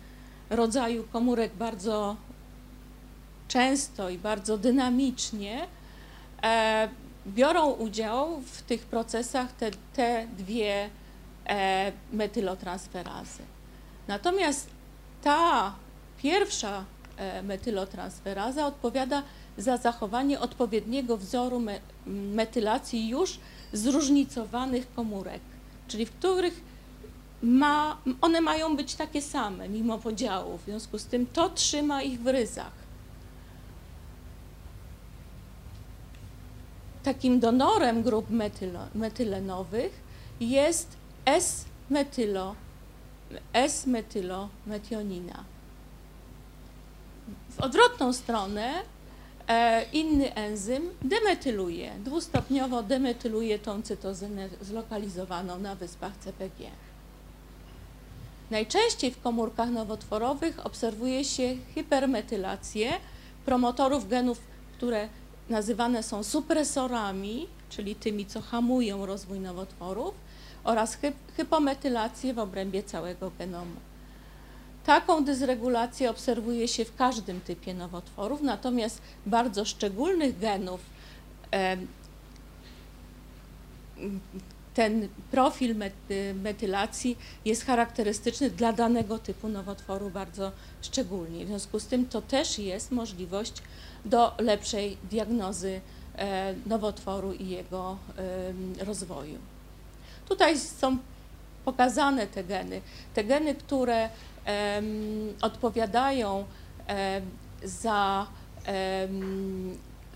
rodzaju 0.51 1.05
komórek 1.13 1.55
bardzo 1.55 2.17
często 3.49 4.11
i 4.11 4.19
bardzo 4.19 4.59
dynamicznie, 4.59 5.67
e, 6.43 6.89
biorą 7.27 7.71
udział 7.71 8.41
w 8.41 8.63
tych 8.63 8.83
procesach 8.85 9.53
te, 9.53 9.71
te 9.95 10.27
dwie 10.39 10.91
e, 11.47 11.93
metylotransferazy. 12.13 13.43
Natomiast 14.09 14.71
ta 15.23 15.75
pierwsza 16.23 16.85
e, 17.17 17.43
metylotransferaza 17.43 18.67
odpowiada 18.67 19.23
za 19.59 19.77
zachowanie 19.77 20.41
odpowiedniego 20.41 21.17
wzoru 21.17 21.61
me 21.61 21.81
metylacji 22.07 23.09
już 23.09 23.39
zróżnicowanych 23.73 24.95
komórek, 24.95 25.41
czyli 25.89 26.07
w 26.07 26.13
których 26.13 26.61
ma, 27.43 27.99
one 28.21 28.41
mają 28.41 28.77
być 28.77 28.95
takie 28.95 29.23
same 29.23 29.69
mimo 29.69 29.99
podziału, 29.99 30.59
w 30.59 30.65
związku 30.65 30.99
z 30.99 31.05
tym 31.05 31.27
to 31.27 31.49
trzyma 31.49 32.03
ich 32.03 32.21
w 32.21 32.27
ryzach. 32.27 32.87
Takim 37.03 37.41
donorem 37.41 38.03
grup 38.03 38.31
metylo, 38.31 38.81
metylenowych 38.95 40.01
jest 40.41 40.97
S-metylo 41.25 42.55
S-metylometionina. 43.53 45.45
W 47.51 47.61
odwrotną 47.61 48.13
stronę 48.13 48.73
e, 49.49 49.85
inny 49.93 50.35
enzym 50.35 50.91
demetyluje, 51.03 51.93
dwustopniowo 51.99 52.83
demetyluje 52.83 53.59
tą 53.59 53.83
cytozynę 53.83 54.49
zlokalizowaną 54.61 55.59
na 55.59 55.75
wyspach 55.75 56.17
CPG. 56.17 56.71
Najczęściej 58.51 59.11
w 59.11 59.21
komórkach 59.21 59.71
nowotworowych 59.71 60.67
obserwuje 60.67 61.25
się 61.25 61.57
hypermetylację 61.75 62.93
promotorów 63.45 64.09
genów, 64.09 64.41
które 64.77 65.09
nazywane 65.49 66.03
są 66.03 66.23
supresorami, 66.23 67.47
czyli 67.71 67.95
tymi, 67.95 68.27
co 68.27 68.41
hamują 68.41 69.07
rozwój 69.07 69.41
nowotworów, 69.41 70.15
oraz 70.65 70.99
hypometylację 71.37 72.35
w 72.35 72.39
obrębie 72.39 72.83
całego 72.83 73.31
genomu. 73.39 73.77
Taką 74.87 75.25
dysregulację 75.25 76.11
obserwuje 76.11 76.69
się 76.69 76.85
w 76.85 76.97
każdym 76.97 77.41
typie 77.41 77.75
nowotworów, 77.75 78.43
natomiast 78.43 79.03
bardzo 79.27 79.65
szczególnych 79.65 80.39
genów 80.39 80.81
ten 84.77 85.09
profil 85.31 85.75
metylacji 86.35 87.19
jest 87.45 87.65
charakterystyczny 87.65 88.51
dla 88.51 88.73
danego 88.73 89.19
typu 89.19 89.49
nowotworu 89.49 90.11
bardzo 90.11 90.53
szczególnie. 90.83 91.45
W 91.45 91.49
związku 91.49 91.81
z 91.81 91.87
tym 91.87 92.07
to 92.07 92.23
też 92.23 92.59
jest 92.59 92.91
możliwość 92.91 93.63
do 94.05 94.35
lepszej 94.39 94.97
diagnozy 95.11 95.81
e, 96.17 96.55
nowotworu 96.67 97.33
i 97.33 97.49
jego 97.49 97.97
rozwoju. 98.79 99.39
Tutaj 100.29 100.59
są 100.59 100.99
pokazane 101.65 102.27
te 102.27 102.45
geny. 102.45 102.81
Te 103.15 103.25
geny, 103.25 103.55
które 103.55 104.09
odpowiadają 105.41 106.45
za 107.65 108.27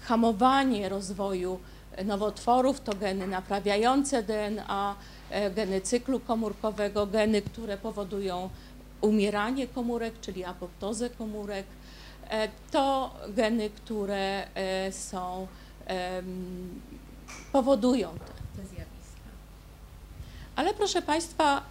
hamowanie 0.00 0.88
rozwoju 0.88 1.58
nowotworów 2.04 2.80
to 2.80 2.94
geny 2.94 3.26
naprawiające 3.26 4.22
DNA, 4.22 4.96
e, 5.30 5.50
geny 5.50 5.80
cyklu 5.80 6.20
komórkowego, 6.20 7.06
geny, 7.06 7.42
które 7.42 7.76
powodują 7.78 8.50
umieranie 9.00 9.66
komórek, 9.66 10.20
czyli 10.20 10.44
apoptozę 10.44 11.10
komórek. 11.10 11.66
E, 12.30 12.48
to 12.70 13.14
geny, 13.28 13.70
które 13.70 14.46
e, 14.54 14.92
są, 14.92 15.46
powodują 17.52 18.08
te, 18.10 18.62
te 18.62 18.68
zjawiska. 18.68 19.30
Ale 20.56 20.74
proszę 20.74 21.02
Państwa, 21.02 21.62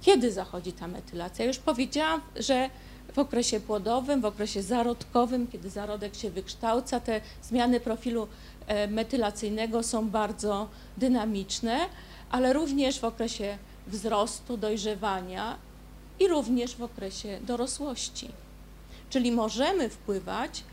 kiedy 0.00 0.32
zachodzi 0.32 0.72
ta 0.72 0.88
metylacja? 0.88 1.44
Już 1.44 1.58
powiedziałam, 1.58 2.20
że 2.36 2.70
w 3.12 3.18
okresie 3.18 3.60
płodowym, 3.60 4.20
w 4.20 4.24
okresie 4.24 4.62
zarodkowym, 4.62 5.46
kiedy 5.46 5.70
zarodek 5.70 6.14
się 6.14 6.30
wykształca, 6.30 7.00
te 7.00 7.20
zmiany 7.42 7.80
profilu 7.80 8.28
metylacyjnego 8.88 9.82
są 9.82 10.10
bardzo 10.10 10.68
dynamiczne, 10.96 11.78
ale 12.30 12.52
również 12.52 13.00
w 13.00 13.04
okresie 13.04 13.58
wzrostu, 13.86 14.56
dojrzewania 14.56 15.56
i 16.20 16.28
również 16.28 16.76
w 16.76 16.82
okresie 16.82 17.38
dorosłości. 17.42 18.28
Czyli 19.10 19.32
możemy 19.32 19.88
wpływać 19.88 20.64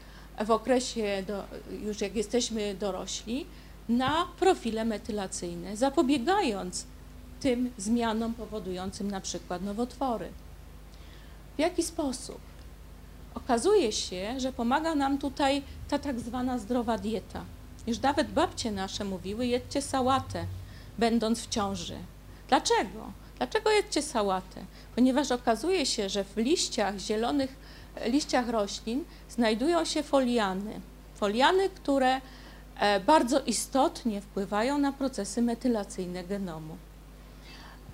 w 0.46 0.52
okresie, 0.52 1.24
do, 1.28 1.44
już 1.84 2.02
jak 2.02 2.16
jesteśmy 2.16 2.76
dorośli, 2.76 3.46
na 3.90 4.28
profile 4.40 4.86
metylacyjne, 4.86 5.78
zapobiegając 5.78 6.86
tym 7.40 7.72
zmianom 7.78 8.34
powodującym 8.34 9.12
na 9.12 9.22
przykład 9.22 9.62
nowotwory. 9.62 10.30
W 11.56 11.60
jaki 11.60 11.84
sposób? 11.84 12.40
Okazuje 13.36 13.92
się, 13.92 14.40
że 14.40 14.54
pomaga 14.54 14.96
nam 14.96 15.18
tutaj 15.18 15.64
ta 15.90 16.00
tak 16.00 16.20
zwana 16.20 16.60
zdrowa 16.60 16.98
dieta. 16.98 17.46
Już 17.88 18.00
nawet 18.00 18.32
babcie 18.32 18.72
nasze 18.72 19.04
mówiły, 19.04 19.46
jedźcie 19.46 19.82
sałatę, 19.82 20.46
będąc 20.98 21.42
w 21.42 21.50
ciąży. 21.50 21.98
Dlaczego? 22.50 23.12
Dlaczego 23.38 23.72
jedźcie 23.72 24.02
sałatę? 24.02 24.62
Ponieważ 24.96 25.32
okazuje 25.32 25.86
się, 25.86 26.10
że 26.10 26.24
w 26.24 26.38
liściach, 26.38 26.98
zielonych 26.98 27.56
liściach 28.06 28.50
roślin 28.50 29.04
znajdują 29.30 29.86
się 29.86 30.04
foliany. 30.04 30.80
Foliany, 31.16 31.70
które 31.70 32.22
e, 32.80 33.00
bardzo 33.00 33.40
istotnie 33.40 34.22
wpływają 34.22 34.78
na 34.78 34.92
procesy 34.92 35.42
metylacyjne 35.42 36.24
genomu. 36.24 36.78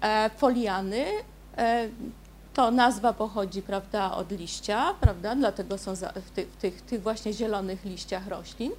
E, 0.02 0.30
foliany 0.38 1.06
e, 1.58 1.90
to 2.54 2.72
nazwa 2.72 3.14
pochodzi 3.14 3.62
prawda, 3.62 4.12
od 4.12 4.32
liścia, 4.32 4.94
prawda, 5.02 5.36
dlatego 5.36 5.78
są 5.78 5.96
w 5.96 6.32
tych, 6.62 6.82
tych 6.82 7.02
właśnie 7.02 7.34
zielonych 7.34 7.86
liściach 7.86 8.28
roślin 8.28 8.72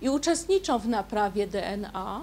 i 0.00 0.08
uczestniczą 0.08 0.78
w 0.78 0.88
naprawie 0.88 1.46
DNA, 1.46 2.20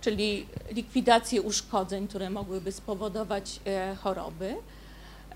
czyli 0.00 0.46
likwidacji 0.70 1.40
uszkodzeń, 1.40 2.08
które 2.08 2.30
mogłyby 2.30 2.72
spowodować 2.72 3.60
e, 3.66 3.96
choroby, 3.96 4.56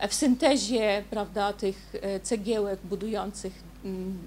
w 0.09 0.15
syntezie 0.15 1.05
prawda, 1.11 1.53
tych 1.53 1.93
e, 2.03 2.21
cegiełek 2.21 2.81
budujących 2.85 3.63
mm, 3.85 4.19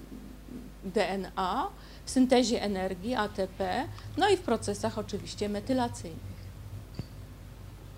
DNA, 0.84 1.68
w 2.04 2.10
syntezie 2.10 2.62
energii 2.62 3.14
ATP, 3.14 3.88
no 4.16 4.28
i 4.28 4.36
w 4.36 4.40
procesach 4.40 4.98
oczywiście 4.98 5.48
metylacyjnych. 5.48 6.32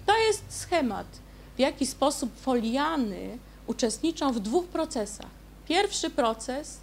To 0.07 0.19
jest 0.19 0.45
schemat 0.49 1.07
w 1.57 1.59
jaki 1.59 1.87
sposób 1.87 2.37
foliany 2.41 3.39
uczestniczą 3.67 4.33
w 4.33 4.41
dwóch 4.41 4.67
procesach. 4.67 5.31
Pierwszy 5.69 6.11
proces 6.11 6.81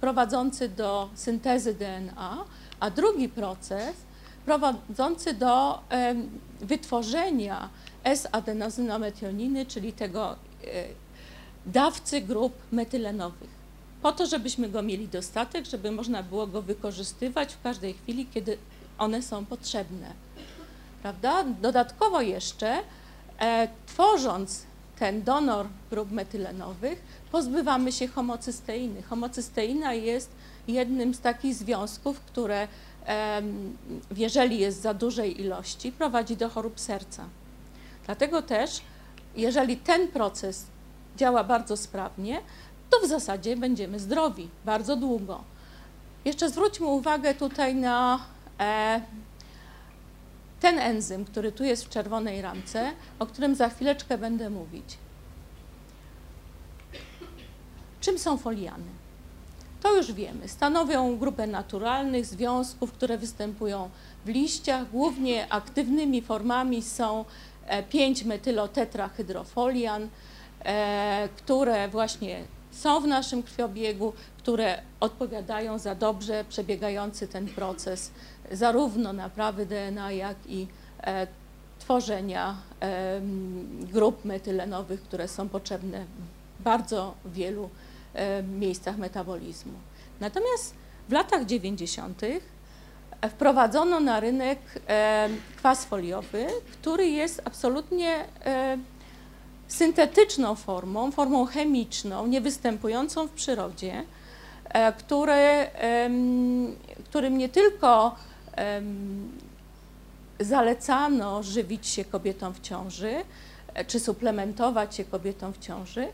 prowadzący 0.00 0.68
do 0.68 1.08
syntezy 1.14 1.74
DNA, 1.74 2.44
a 2.80 2.90
drugi 2.90 3.28
proces 3.28 3.96
prowadzący 4.44 5.34
do 5.34 5.78
wytworzenia 6.60 7.68
S-adenozynometioniny, 8.04 9.66
czyli 9.66 9.92
tego 9.92 10.32
e, 10.32 10.36
dawcy 11.66 12.20
grup 12.20 12.52
metylenowych. 12.72 13.50
Po 14.02 14.12
to, 14.12 14.26
żebyśmy 14.26 14.68
go 14.68 14.82
mieli 14.82 15.08
dostatek, 15.08 15.66
żeby 15.66 15.90
można 15.90 16.22
było 16.22 16.46
go 16.46 16.62
wykorzystywać 16.62 17.54
w 17.54 17.62
każdej 17.62 17.94
chwili, 17.94 18.26
kiedy 18.26 18.58
one 18.98 19.22
są 19.22 19.44
potrzebne. 19.44 20.12
Prawda? 21.02 21.44
Dodatkowo 21.62 22.20
jeszcze 22.20 22.82
E, 23.40 23.68
tworząc 23.86 24.65
ten 24.98 25.22
donor 25.22 25.66
grup 25.90 26.10
metylenowych, 26.10 27.02
pozbywamy 27.32 27.92
się 27.92 28.08
homocysteiny. 28.08 29.02
Homocysteina 29.02 29.94
jest 29.94 30.30
jednym 30.68 31.14
z 31.14 31.20
takich 31.20 31.54
związków, 31.54 32.20
które 32.20 32.68
jeżeli 34.16 34.58
jest 34.58 34.80
za 34.80 34.94
dużej 34.94 35.40
ilości, 35.40 35.92
prowadzi 35.92 36.36
do 36.36 36.48
chorób 36.48 36.80
serca. 36.80 37.24
Dlatego 38.06 38.42
też, 38.42 38.80
jeżeli 39.36 39.76
ten 39.76 40.08
proces 40.08 40.66
działa 41.16 41.44
bardzo 41.44 41.76
sprawnie, 41.76 42.40
to 42.90 43.00
w 43.00 43.08
zasadzie 43.08 43.56
będziemy 43.56 44.00
zdrowi 44.00 44.48
bardzo 44.64 44.96
długo. 44.96 45.44
Jeszcze 46.24 46.50
zwróćmy 46.50 46.86
uwagę 46.86 47.34
tutaj 47.34 47.74
na 47.74 48.20
e, 48.60 49.00
ten 50.60 50.78
enzym, 50.78 51.24
który 51.24 51.52
tu 51.52 51.64
jest 51.64 51.84
w 51.84 51.88
czerwonej 51.88 52.42
ramce, 52.42 52.92
o 53.18 53.26
którym 53.26 53.54
za 53.54 53.68
chwileczkę 53.68 54.18
będę 54.18 54.50
mówić. 54.50 54.98
Czym 58.00 58.18
są 58.18 58.36
foliany? 58.36 58.84
To 59.82 59.96
już 59.96 60.12
wiemy. 60.12 60.48
Stanowią 60.48 61.18
grupę 61.18 61.46
naturalnych 61.46 62.26
związków, 62.26 62.92
które 62.92 63.18
występują 63.18 63.90
w 64.24 64.28
liściach. 64.28 64.90
Głównie 64.90 65.52
aktywnymi 65.52 66.22
formami 66.22 66.82
są 66.82 67.24
5-metylotetrahydrofolian, 67.92 70.02
e, 70.02 70.08
e, 70.64 71.28
które 71.36 71.88
właśnie 71.88 72.44
są 72.76 73.00
w 73.00 73.06
naszym 73.06 73.42
krwiobiegu, 73.42 74.12
które 74.38 74.82
odpowiadają 75.00 75.78
za 75.78 75.94
dobrze 75.94 76.44
przebiegający 76.48 77.28
ten 77.28 77.46
proces 77.46 78.10
zarówno 78.52 79.12
naprawy 79.12 79.66
DNA, 79.66 80.12
jak 80.12 80.36
i 80.46 80.66
e, 81.00 81.26
tworzenia 81.78 82.56
e, 82.80 83.20
grup 83.92 84.24
metylenowych, 84.24 85.02
które 85.02 85.28
są 85.28 85.48
potrzebne 85.48 86.04
w 86.60 86.62
bardzo 86.62 87.14
wielu 87.24 87.70
e, 88.14 88.42
miejscach 88.42 88.98
metabolizmu. 88.98 89.72
Natomiast 90.20 90.74
w 91.08 91.12
latach 91.12 91.46
90. 91.46 92.22
wprowadzono 93.30 94.00
na 94.00 94.20
rynek 94.20 94.58
e, 94.88 95.28
kwas 95.56 95.84
foliowy, 95.84 96.46
który 96.72 97.08
jest 97.08 97.42
absolutnie 97.44 98.24
e, 98.44 98.78
syntetyczną 99.68 100.54
formą, 100.54 101.12
formą 101.12 101.46
chemiczną, 101.46 102.26
niewystępującą 102.26 103.26
w 103.26 103.30
przyrodzie, 103.30 104.04
e, 104.64 104.92
który, 104.92 105.66
którym 107.04 107.38
nie 107.38 107.48
tylko 107.48 108.16
zalecano 110.40 111.42
żywić 111.42 111.86
się 111.86 112.04
kobietom 112.04 112.54
w 112.54 112.60
ciąży, 112.60 113.14
e, 113.74 113.84
czy 113.84 114.00
suplementować 114.00 114.94
się 114.94 115.04
kobietom 115.04 115.52
w 115.52 115.58
ciąży, 115.58 116.08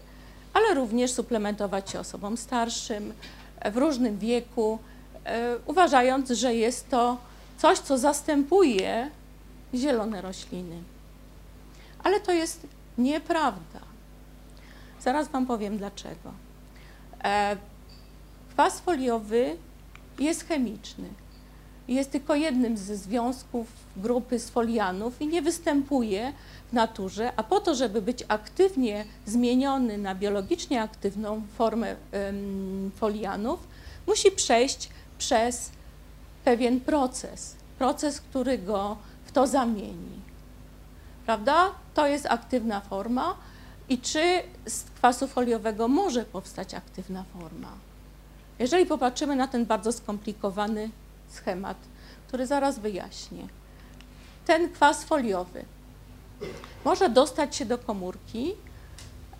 ale 0.54 0.74
również 0.74 1.12
suplementować 1.12 1.90
się 1.90 2.00
osobom 2.00 2.36
starszym, 2.36 3.12
e, 3.60 3.70
w 3.70 3.76
różnym 3.76 4.18
wieku, 4.18 4.78
uważając, 5.66 6.30
że 6.30 6.54
jest 6.54 6.90
to 6.90 7.16
coś, 7.58 7.78
co 7.78 7.98
zastępuje 7.98 9.10
zielone 9.74 10.22
rośliny. 10.22 10.76
Ale 12.04 12.20
to 12.20 12.32
jest 12.32 12.66
Nieprawda. 12.98 13.80
Zaraz 15.00 15.28
Wam 15.28 15.46
powiem 15.46 15.78
dlaczego. 15.78 16.32
E, 17.24 17.56
kwas 18.50 18.80
foliowy 18.80 19.56
jest 20.18 20.44
chemiczny. 20.44 21.08
jest 21.88 22.10
tylko 22.10 22.34
jednym 22.34 22.76
ze 22.76 22.96
związków 22.96 23.66
grupy 23.96 24.38
sfolianów 24.38 25.20
i 25.20 25.26
nie 25.26 25.42
występuje 25.42 26.32
w 26.70 26.72
naturze, 26.72 27.32
a 27.36 27.42
po 27.42 27.60
to, 27.60 27.74
żeby 27.74 28.02
być 28.02 28.24
aktywnie 28.28 29.04
zmieniony 29.26 29.98
na 29.98 30.14
biologicznie 30.14 30.82
aktywną 30.82 31.42
formę 31.58 31.96
folianów, 32.96 33.60
musi 34.06 34.30
przejść 34.30 34.88
przez 35.18 35.70
pewien 36.44 36.80
proces, 36.80 37.56
proces, 37.78 38.20
który 38.20 38.58
go 38.58 38.96
w 39.24 39.32
to 39.32 39.46
zamieni. 39.46 40.20
Prawda? 41.26 41.70
To 41.94 42.06
jest 42.06 42.26
aktywna 42.26 42.80
forma 42.80 43.36
i 43.88 43.98
czy 43.98 44.42
z 44.66 44.84
kwasu 44.84 45.28
foliowego 45.28 45.88
może 45.88 46.24
powstać 46.24 46.74
aktywna 46.74 47.24
forma? 47.32 47.72
Jeżeli 48.58 48.86
popatrzymy 48.86 49.36
na 49.36 49.48
ten 49.48 49.66
bardzo 49.66 49.92
skomplikowany 49.92 50.90
schemat, 51.28 51.76
który 52.28 52.46
zaraz 52.46 52.78
wyjaśnię. 52.78 53.48
Ten 54.46 54.72
kwas 54.72 55.04
foliowy 55.04 55.64
może 56.84 57.08
dostać 57.08 57.56
się 57.56 57.64
do 57.66 57.78
komórki 57.78 58.52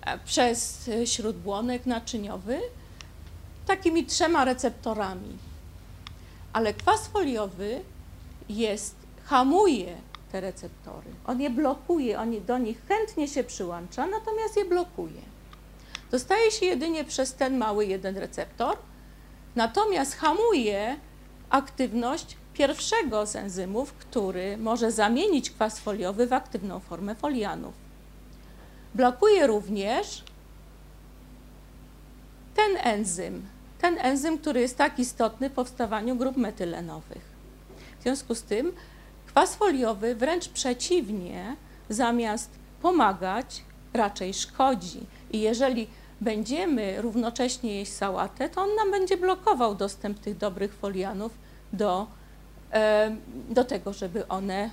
e, 0.00 0.18
przez 0.18 0.90
śródbłonek 1.04 1.86
naczyniowy 1.86 2.60
takimi 3.66 4.06
trzema 4.06 4.44
receptorami. 4.44 5.38
Ale 6.52 6.74
kwas 6.74 7.08
foliowy 7.08 7.80
jest, 8.48 8.94
hamuje 9.24 9.96
te 10.32 10.40
receptory. 10.40 11.10
On 11.26 11.40
je 11.40 11.50
blokuje, 11.50 12.18
on 12.18 12.44
do 12.46 12.58
nich 12.58 12.86
chętnie 12.88 13.28
się 13.28 13.44
przyłącza, 13.44 14.06
natomiast 14.06 14.56
je 14.56 14.64
blokuje. 14.64 15.22
Dostaje 16.10 16.50
się 16.50 16.66
jedynie 16.66 17.04
przez 17.04 17.34
ten 17.34 17.58
mały 17.58 17.86
jeden 17.86 18.16
receptor, 18.16 18.76
natomiast 19.56 20.16
hamuje 20.16 20.96
aktywność 21.50 22.36
pierwszego 22.54 23.26
z 23.26 23.36
enzymów, 23.36 23.92
który 23.92 24.56
może 24.56 24.92
zamienić 24.92 25.50
kwas 25.50 25.78
foliowy 25.78 26.26
w 26.26 26.32
aktywną 26.32 26.80
formę 26.80 27.14
folianów. 27.14 27.74
Blokuje 28.94 29.46
również 29.46 30.24
ten 32.56 32.76
enzym, 32.76 33.46
ten 33.80 33.98
enzym, 33.98 34.38
który 34.38 34.60
jest 34.60 34.76
tak 34.76 34.98
istotny 34.98 35.50
w 35.50 35.52
powstawaniu 35.52 36.16
grup 36.16 36.36
metylenowych. 36.36 37.32
W 38.00 38.02
związku 38.02 38.34
z 38.34 38.42
tym 38.42 38.72
kwas 39.32 39.54
foliowy 39.54 40.14
wręcz 40.14 40.48
przeciwnie, 40.48 41.56
zamiast 41.88 42.50
pomagać, 42.82 43.62
raczej 43.94 44.34
szkodzi. 44.34 45.00
I 45.30 45.40
jeżeli 45.40 45.86
będziemy 46.20 47.02
równocześnie 47.02 47.74
jeść 47.74 47.92
sałatę, 47.92 48.48
to 48.48 48.62
on 48.62 48.74
nam 48.76 48.90
będzie 48.90 49.16
blokował 49.16 49.74
dostęp 49.74 50.18
tych 50.18 50.36
dobrych 50.36 50.74
folianów 50.74 51.32
do, 51.72 52.06
do 53.50 53.64
tego, 53.64 53.92
żeby 53.92 54.28
one 54.28 54.70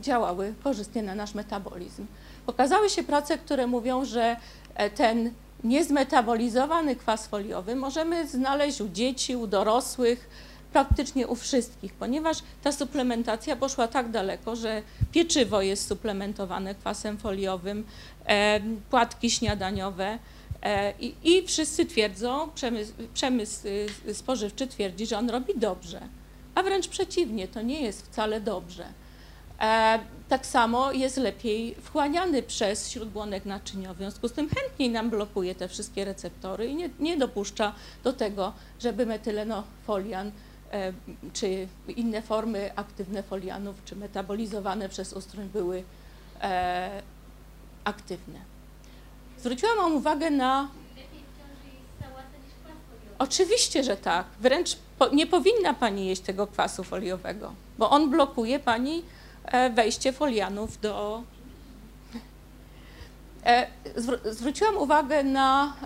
działały 0.00 0.54
korzystnie 0.64 1.02
na 1.02 1.14
nasz 1.14 1.34
metabolizm. 1.34 2.06
Pokazały 2.46 2.90
się 2.90 3.02
prace, 3.02 3.38
które 3.38 3.66
mówią, 3.66 4.04
że 4.04 4.36
e, 4.74 4.90
ten 4.90 5.30
niezmetabolizowany 5.64 6.96
kwas 6.96 7.26
foliowy 7.26 7.76
możemy 7.76 8.28
znaleźć 8.28 8.80
u 8.80 8.88
dzieci, 8.88 9.36
u 9.36 9.46
dorosłych, 9.46 10.28
praktycznie 10.72 11.26
u 11.26 11.34
wszystkich, 11.34 11.94
ponieważ 11.94 12.38
ta 12.62 12.72
suplementacja 12.72 13.56
poszła 13.56 13.88
tak 13.88 14.10
daleko, 14.10 14.56
że 14.56 14.82
pieczywo 15.12 15.62
jest 15.62 15.88
suplementowane 15.88 16.74
kwasem 16.74 17.18
foliowym, 17.18 17.84
płatki 18.90 19.30
śniadaniowe, 19.30 20.18
E, 20.62 20.92
I, 21.00 21.14
I, 21.24 21.46
wszyscy 21.46 21.86
twierdzą, 21.86 22.50
przemysł, 22.54 22.92
przemysł 23.14 23.68
y, 24.08 24.14
spożywczy 24.14 24.66
twierdzi, 24.66 25.06
że 25.06 25.18
on 25.18 25.30
robi 25.30 25.52
dobrze, 25.56 26.00
a 26.54 26.62
wręcz 26.62 26.88
przeciwnie, 26.88 27.48
to 27.48 27.62
nie 27.62 27.82
jest 27.82 28.06
wcale 28.06 28.40
dobrze. 28.40 28.84
E, 29.60 29.98
tak 30.28 30.46
samo 30.46 30.92
jest 30.92 31.16
lepiej 31.16 31.74
wchłaniany 31.74 32.42
przez 32.42 32.90
śródbłonek 32.90 33.44
naczyniowy, 33.44 33.94
w 33.94 33.98
związku 33.98 34.28
z 34.28 34.32
tym 34.32 34.48
chętniej 34.48 34.90
nam 34.90 35.10
blokuje 35.10 35.54
te 35.54 35.68
wszystkie 35.68 36.04
receptory 36.04 36.66
i 36.66 36.74
nie, 36.74 36.90
nie 37.00 37.16
dopuszcza 37.16 37.74
do 38.04 38.12
tego, 38.12 38.52
żeby 38.80 39.06
metylenofolian 39.06 40.28
e, 40.28 40.32
czy 41.32 41.68
inne 41.96 42.22
formy 42.22 42.70
aktywne 42.76 43.22
folianów, 43.22 43.76
czy 43.84 43.96
metabolizowane 43.96 44.88
przez 44.88 45.12
ustrój 45.12 45.44
były 45.44 45.84
aktywne. 47.84 48.38
Zwróciłam 49.38 49.76
Wam 49.76 49.94
uwagę 49.94 50.30
na. 50.30 50.68
Oczywiście, 53.18 53.84
że 53.84 53.96
tak. 53.96 54.26
Wręcz 54.40 54.76
nie 55.12 55.26
powinna 55.26 55.74
Pani 55.74 56.06
jeść 56.06 56.22
tego 56.22 56.46
kwasu 56.46 56.84
foliowego, 56.84 57.54
bo 57.78 57.90
on 57.90 58.10
blokuje 58.10 58.58
Pani 58.58 59.02
e, 59.44 59.70
wejście 59.70 60.12
folianów 60.12 60.80
do. 60.80 61.22
E, 63.46 63.66
zwróciłam 64.30 64.76
uwagę 64.76 65.22
na 65.22 65.76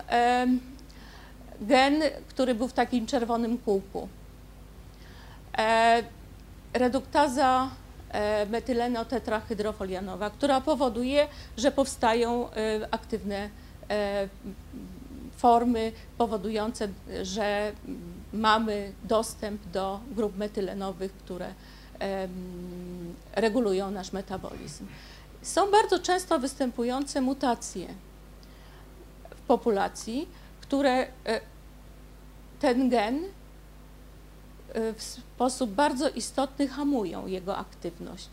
gen, 1.61 2.01
który 2.27 2.55
był 2.55 2.67
w 2.67 2.73
takim 2.73 3.07
czerwonym 3.07 3.57
kółku. 3.57 4.07
E, 5.57 6.03
reduktaza 6.73 7.69
E, 8.11 8.45
metylenotetrahydrofolianowa, 8.45 10.29
która 10.29 10.61
powoduje, 10.61 11.27
że 11.57 11.71
powstają 11.71 12.51
e, 12.51 12.53
aktywne 12.91 13.49
formy 15.37 15.91
powodujące, 16.17 16.87
że 17.23 17.71
mamy 18.33 18.93
dostęp 19.03 19.65
do 19.65 19.99
grup 20.11 20.37
metylenowych, 20.37 21.13
które 21.13 21.53
regulują 23.35 23.91
nasz 23.91 24.13
metabolizm. 24.13 24.87
Są 25.41 25.71
bardzo 25.71 25.99
często 25.99 26.39
występujące 26.39 27.21
mutacje 27.21 27.87
w 29.35 29.41
populacji, 29.41 30.27
które 30.61 31.07
ten 32.59 32.89
gen 32.89 33.23
w 34.97 35.03
sposób 35.03 35.71
bardzo 35.71 36.09
istotny 36.09 36.67
hamują 36.67 37.27
jego 37.27 37.57
aktywność. 37.57 38.29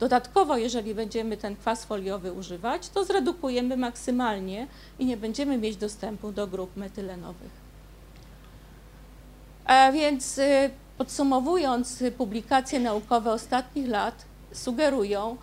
Dodatkowo, 0.00 0.56
jeżeli 0.56 0.94
będziemy 0.94 1.36
ten 1.36 1.56
kwas 1.56 1.84
foliowy 1.84 2.32
używać, 2.32 2.88
to 2.88 3.04
zredukujemy 3.04 3.76
maksymalnie 3.76 4.66
i 4.98 5.06
nie 5.06 5.16
będziemy 5.16 5.58
mieć 5.58 5.76
dostępu 5.76 6.32
do 6.32 6.46
grup 6.46 6.76
metylenowych. 6.76 7.50
A 9.64 9.92
więc 9.92 10.38
y, 10.38 10.70
podsumowując, 10.98 12.02
publikacje 12.18 12.80
naukowe 12.80 13.32
ostatnich 13.32 13.88
lat 13.88 14.24
sugerują, 14.52 15.36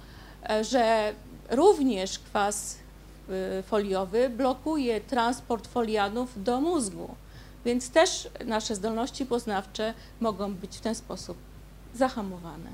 e, 0.49 0.63
że 0.63 1.13
również 1.49 2.19
kwas 2.19 2.77
y, 3.59 3.63
foliowy 3.63 4.29
blokuje 4.29 5.01
transport 5.01 5.67
folianów 5.67 6.43
do 6.43 6.61
mózgu. 6.61 7.15
Więc 7.65 7.89
też 7.89 8.29
nasze 8.45 8.75
zdolności 8.75 9.25
poznawcze 9.25 9.93
mogą 10.19 10.53
być 10.53 10.77
w 10.77 10.81
ten 10.81 10.95
sposób 10.95 11.37
zahamowane. 11.93 12.69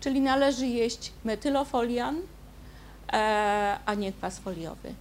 Czyli 0.00 0.20
należy 0.20 0.66
jeść 0.66 1.12
metylofolian, 1.24 2.20
e, 3.12 3.78
a 3.86 3.94
nie 3.94 4.12
kwas 4.12 4.38
foliowy. 4.38 4.94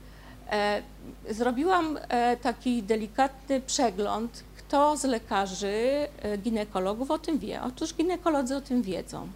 E, 0.51 0.81
zrobiłam 1.29 1.99
e, 2.09 2.37
taki 2.37 2.83
delikatny 2.83 3.61
przegląd, 3.61 4.43
kto 4.57 4.97
z 4.97 5.03
lekarzy, 5.03 6.07
ginekologów 6.37 7.11
o 7.11 7.19
tym 7.19 7.39
wie. 7.39 7.61
Otóż 7.61 7.93
ginekolodzy 7.93 8.55
o 8.55 8.61
tym 8.61 8.81
wiedzą. 8.81 9.27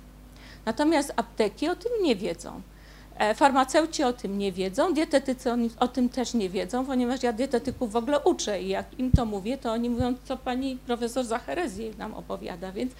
Natomiast 0.65 1.13
apteki 1.15 1.69
o 1.69 1.75
tym 1.75 1.91
nie 2.01 2.15
wiedzą. 2.15 2.61
E, 3.18 3.36
farmaceuci 3.36 4.03
o 4.03 4.13
tym 4.13 4.38
nie 4.38 4.51
wiedzą, 4.51 4.93
dietetycy 4.93 5.49
o 5.80 5.88
tym 5.88 6.09
też 6.09 6.34
nie 6.34 6.49
wiedzą, 6.49 6.86
ponieważ 6.86 7.24
ja 7.24 7.34
dietetyków 7.34 7.91
w 7.91 7.95
ogóle 7.95 8.20
uczę 8.20 8.61
i 8.61 8.68
jak 8.68 8.99
im 8.99 9.11
to 9.11 9.26
mówię, 9.26 9.57
to 9.57 9.72
oni 9.72 9.89
mówią, 9.89 10.13
co 10.24 10.38
pani 10.38 10.78
profesor 10.78 11.26
Zacherezji 11.26 11.91
nam 11.97 12.13
opowiada, 12.13 12.72
więc 12.72 12.93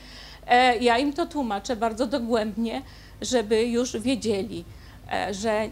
e, 0.48 0.78
ja 0.78 0.98
im 0.98 1.14
to 1.14 1.26
tłumaczę 1.26 1.76
bardzo 1.76 2.08
dogłębnie, 2.08 2.82
żeby 3.22 3.64
już 3.64 3.98
wiedzieli, 3.98 4.66
e, 5.12 5.34
że 5.34 5.70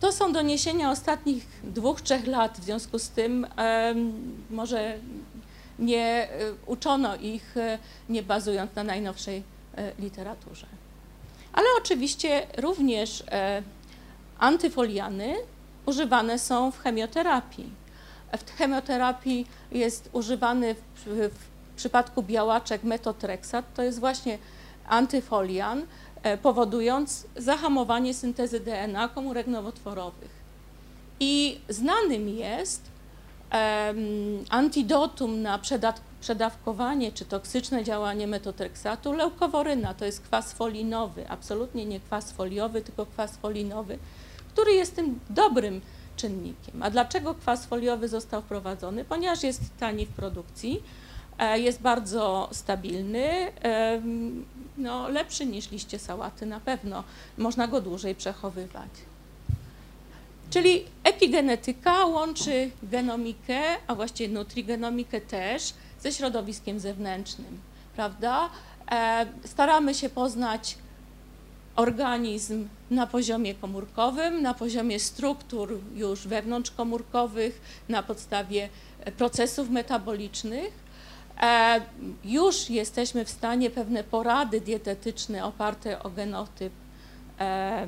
to 0.00 0.12
są 0.12 0.32
doniesienia 0.32 0.90
ostatnich 0.90 1.46
dwóch, 1.64 2.00
trzech 2.00 2.26
lat, 2.26 2.58
w 2.58 2.64
związku 2.64 2.98
z 2.98 3.08
tym 3.08 3.46
może 4.50 4.94
nie 5.78 6.28
uczono 6.66 7.16
ich, 7.16 7.54
nie 8.08 8.22
bazując 8.22 8.74
na 8.74 8.84
najnowszej 8.84 9.42
literaturze. 9.98 10.66
Ale 11.52 11.66
oczywiście 11.78 12.46
również 12.56 13.24
Antyfoliany 14.38 15.34
używane 15.86 16.38
są 16.38 16.70
w 16.70 16.78
chemioterapii. 16.78 17.70
W 18.38 18.56
chemioterapii 18.56 19.46
jest 19.72 20.10
używany 20.12 20.74
w, 20.74 21.06
w 21.06 21.76
przypadku 21.76 22.22
białaczek 22.22 22.82
metotreksat, 22.82 23.64
to 23.74 23.82
jest 23.82 24.00
właśnie 24.00 24.38
antyfolian, 24.88 25.82
e, 26.22 26.38
powodując 26.38 27.26
zahamowanie 27.36 28.14
syntezy 28.14 28.60
DNA 28.60 29.08
komórek 29.08 29.46
nowotworowych. 29.46 30.38
I 31.20 31.60
znanym 31.68 32.28
jest, 32.28 32.82
em, 33.50 33.96
antidotum 34.50 35.42
na 35.42 35.60
przedawkowanie 36.20 37.12
czy 37.12 37.24
toksyczne 37.24 37.84
działanie 37.84 38.26
metotreksatu 38.26 39.12
leukoworyna. 39.12 39.94
To 39.94 40.04
jest 40.04 40.20
kwas 40.20 40.52
folinowy, 40.52 41.28
absolutnie 41.28 41.84
nie 41.84 42.00
kwas 42.00 42.32
foliowy, 42.32 42.82
tylko 42.82 43.06
kwas 43.06 43.36
folinowy, 43.36 43.98
który 44.58 44.72
jest 44.72 44.96
tym 44.96 45.20
dobrym 45.30 45.80
czynnikiem. 46.16 46.82
A 46.82 46.90
dlaczego 46.90 47.34
kwas 47.34 47.66
foliowy 47.66 48.08
został 48.08 48.42
wprowadzony? 48.42 49.04
Ponieważ 49.04 49.42
jest 49.42 49.62
tani 49.80 50.06
w 50.06 50.08
produkcji, 50.08 50.82
e, 51.38 51.60
jest 51.60 51.80
bardzo 51.80 52.48
stabilny, 52.52 53.52
em, 53.60 54.44
no, 54.78 55.08
lepszy 55.08 55.46
niż 55.46 55.70
liście 55.70 55.98
sałaty 55.98 56.46
na 56.46 56.60
pewno. 56.60 57.04
Można 57.36 57.68
go 57.68 57.80
dłużej 57.80 58.14
przechowywać. 58.14 58.90
Czyli 60.50 60.84
epigenetyka 61.04 62.04
łączy 62.04 62.70
genomikę, 62.82 63.60
a 63.86 63.94
właściwie 63.94 64.34
nutrigenomikę 64.34 65.20
też, 65.20 65.74
ze 66.00 66.12
środowiskiem 66.12 66.80
zewnętrznym, 66.80 67.60
prawda? 67.96 68.50
E, 68.90 69.26
staramy 69.44 69.94
się 69.94 70.08
poznać 70.08 70.78
organizm 71.78 72.68
na 72.90 73.06
poziomie 73.06 73.54
komórkowym, 73.54 74.42
na 74.42 74.54
poziomie 74.54 75.00
struktur 75.00 75.80
już 75.94 76.26
wewnątrzkomórkowych, 76.26 77.60
na 77.88 78.02
podstawie 78.02 78.68
e, 79.00 79.12
procesów 79.12 79.70
metabolicznych. 79.70 80.72
E, 81.40 81.80
już 82.24 82.70
jesteśmy 82.70 83.24
w 83.24 83.30
stanie 83.30 83.70
pewne 83.70 84.04
porady 84.04 84.60
dietetyczne 84.60 85.44
oparte 85.44 86.02
o 86.02 86.10
genotyp 86.10 86.72
e, 87.40 87.86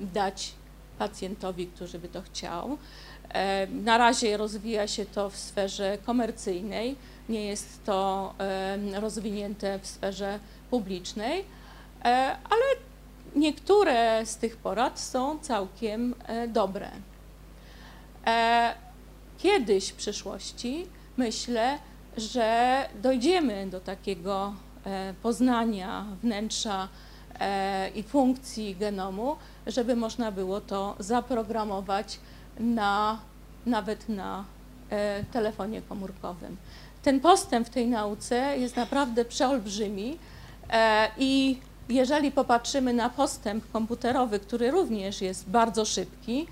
dać 0.00 0.52
pacjentowi, 0.98 1.66
który 1.66 1.98
by 1.98 2.08
to 2.08 2.22
chciał. 2.22 2.78
Na 3.84 3.98
razie 3.98 4.36
rozwija 4.36 4.88
się 4.88 5.06
to 5.06 5.30
w 5.30 5.36
sferze 5.36 5.98
komercyjnej, 6.06 6.96
nie 7.28 7.44
jest 7.44 7.84
to 7.84 8.34
rozwinięte 9.00 9.78
w 9.78 9.86
sferze 9.86 10.38
publicznej, 10.70 11.44
ale 12.44 12.64
niektóre 13.36 14.26
z 14.26 14.36
tych 14.36 14.56
porad 14.56 15.00
są 15.00 15.38
całkiem 15.38 16.14
e, 16.26 16.48
dobre. 16.48 16.90
E, 18.26 18.74
Kiedyś 19.42 19.88
w 19.88 19.94
przyszłości 19.94 20.86
myślę, 21.16 21.78
że 22.16 22.78
dojdziemy 23.02 23.66
do 23.66 23.80
takiego 23.80 24.54
e, 24.84 25.14
poznania 25.22 26.04
wnętrza 26.22 26.88
e, 27.40 27.90
i 27.94 28.02
funkcji 28.02 28.76
genomu, 28.76 29.36
żeby 29.66 29.96
można 29.96 30.32
było 30.32 30.60
to 30.60 30.96
zaprogramować 30.98 32.20
na, 32.60 33.20
nawet 33.66 34.08
na 34.08 34.44
e, 34.90 35.24
telefonie 35.24 35.82
komórkowym. 35.82 36.56
Ten 37.02 37.20
postęp 37.20 37.66
w 37.66 37.70
tej 37.70 37.86
nauce 37.86 38.58
jest 38.58 38.76
naprawdę 38.76 39.24
przeolbrzymi 39.24 40.18
e, 40.70 41.08
i 41.18 41.58
jeżeli 41.88 42.32
popatrzymy 42.32 42.92
na 42.92 43.10
postęp 43.10 43.70
komputerowy, 43.72 44.38
który 44.40 44.70
również 44.70 45.20
jest 45.20 45.48
bardzo 45.48 45.84
szybki, 45.84 46.46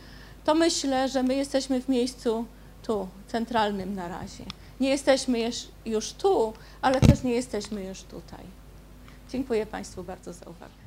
to 0.44 0.54
myślę, 0.54 1.08
że 1.08 1.22
my 1.22 1.34
jesteśmy 1.34 1.82
w 1.82 1.88
miejscu 1.88 2.44
tu, 2.82 3.08
centralnym 3.28 3.94
na 3.94 4.08
razie. 4.08 4.44
Nie 4.80 4.88
jesteśmy 4.88 5.50
już 5.86 6.12
tu, 6.12 6.52
ale 6.82 7.00
też 7.00 7.22
nie 7.22 7.32
jesteśmy 7.32 7.84
już 7.84 8.02
tutaj. 8.02 8.44
Dziękuję 9.30 9.66
Państwu 9.66 10.04
bardzo 10.04 10.32
za 10.32 10.46
uwagę. 10.46 10.79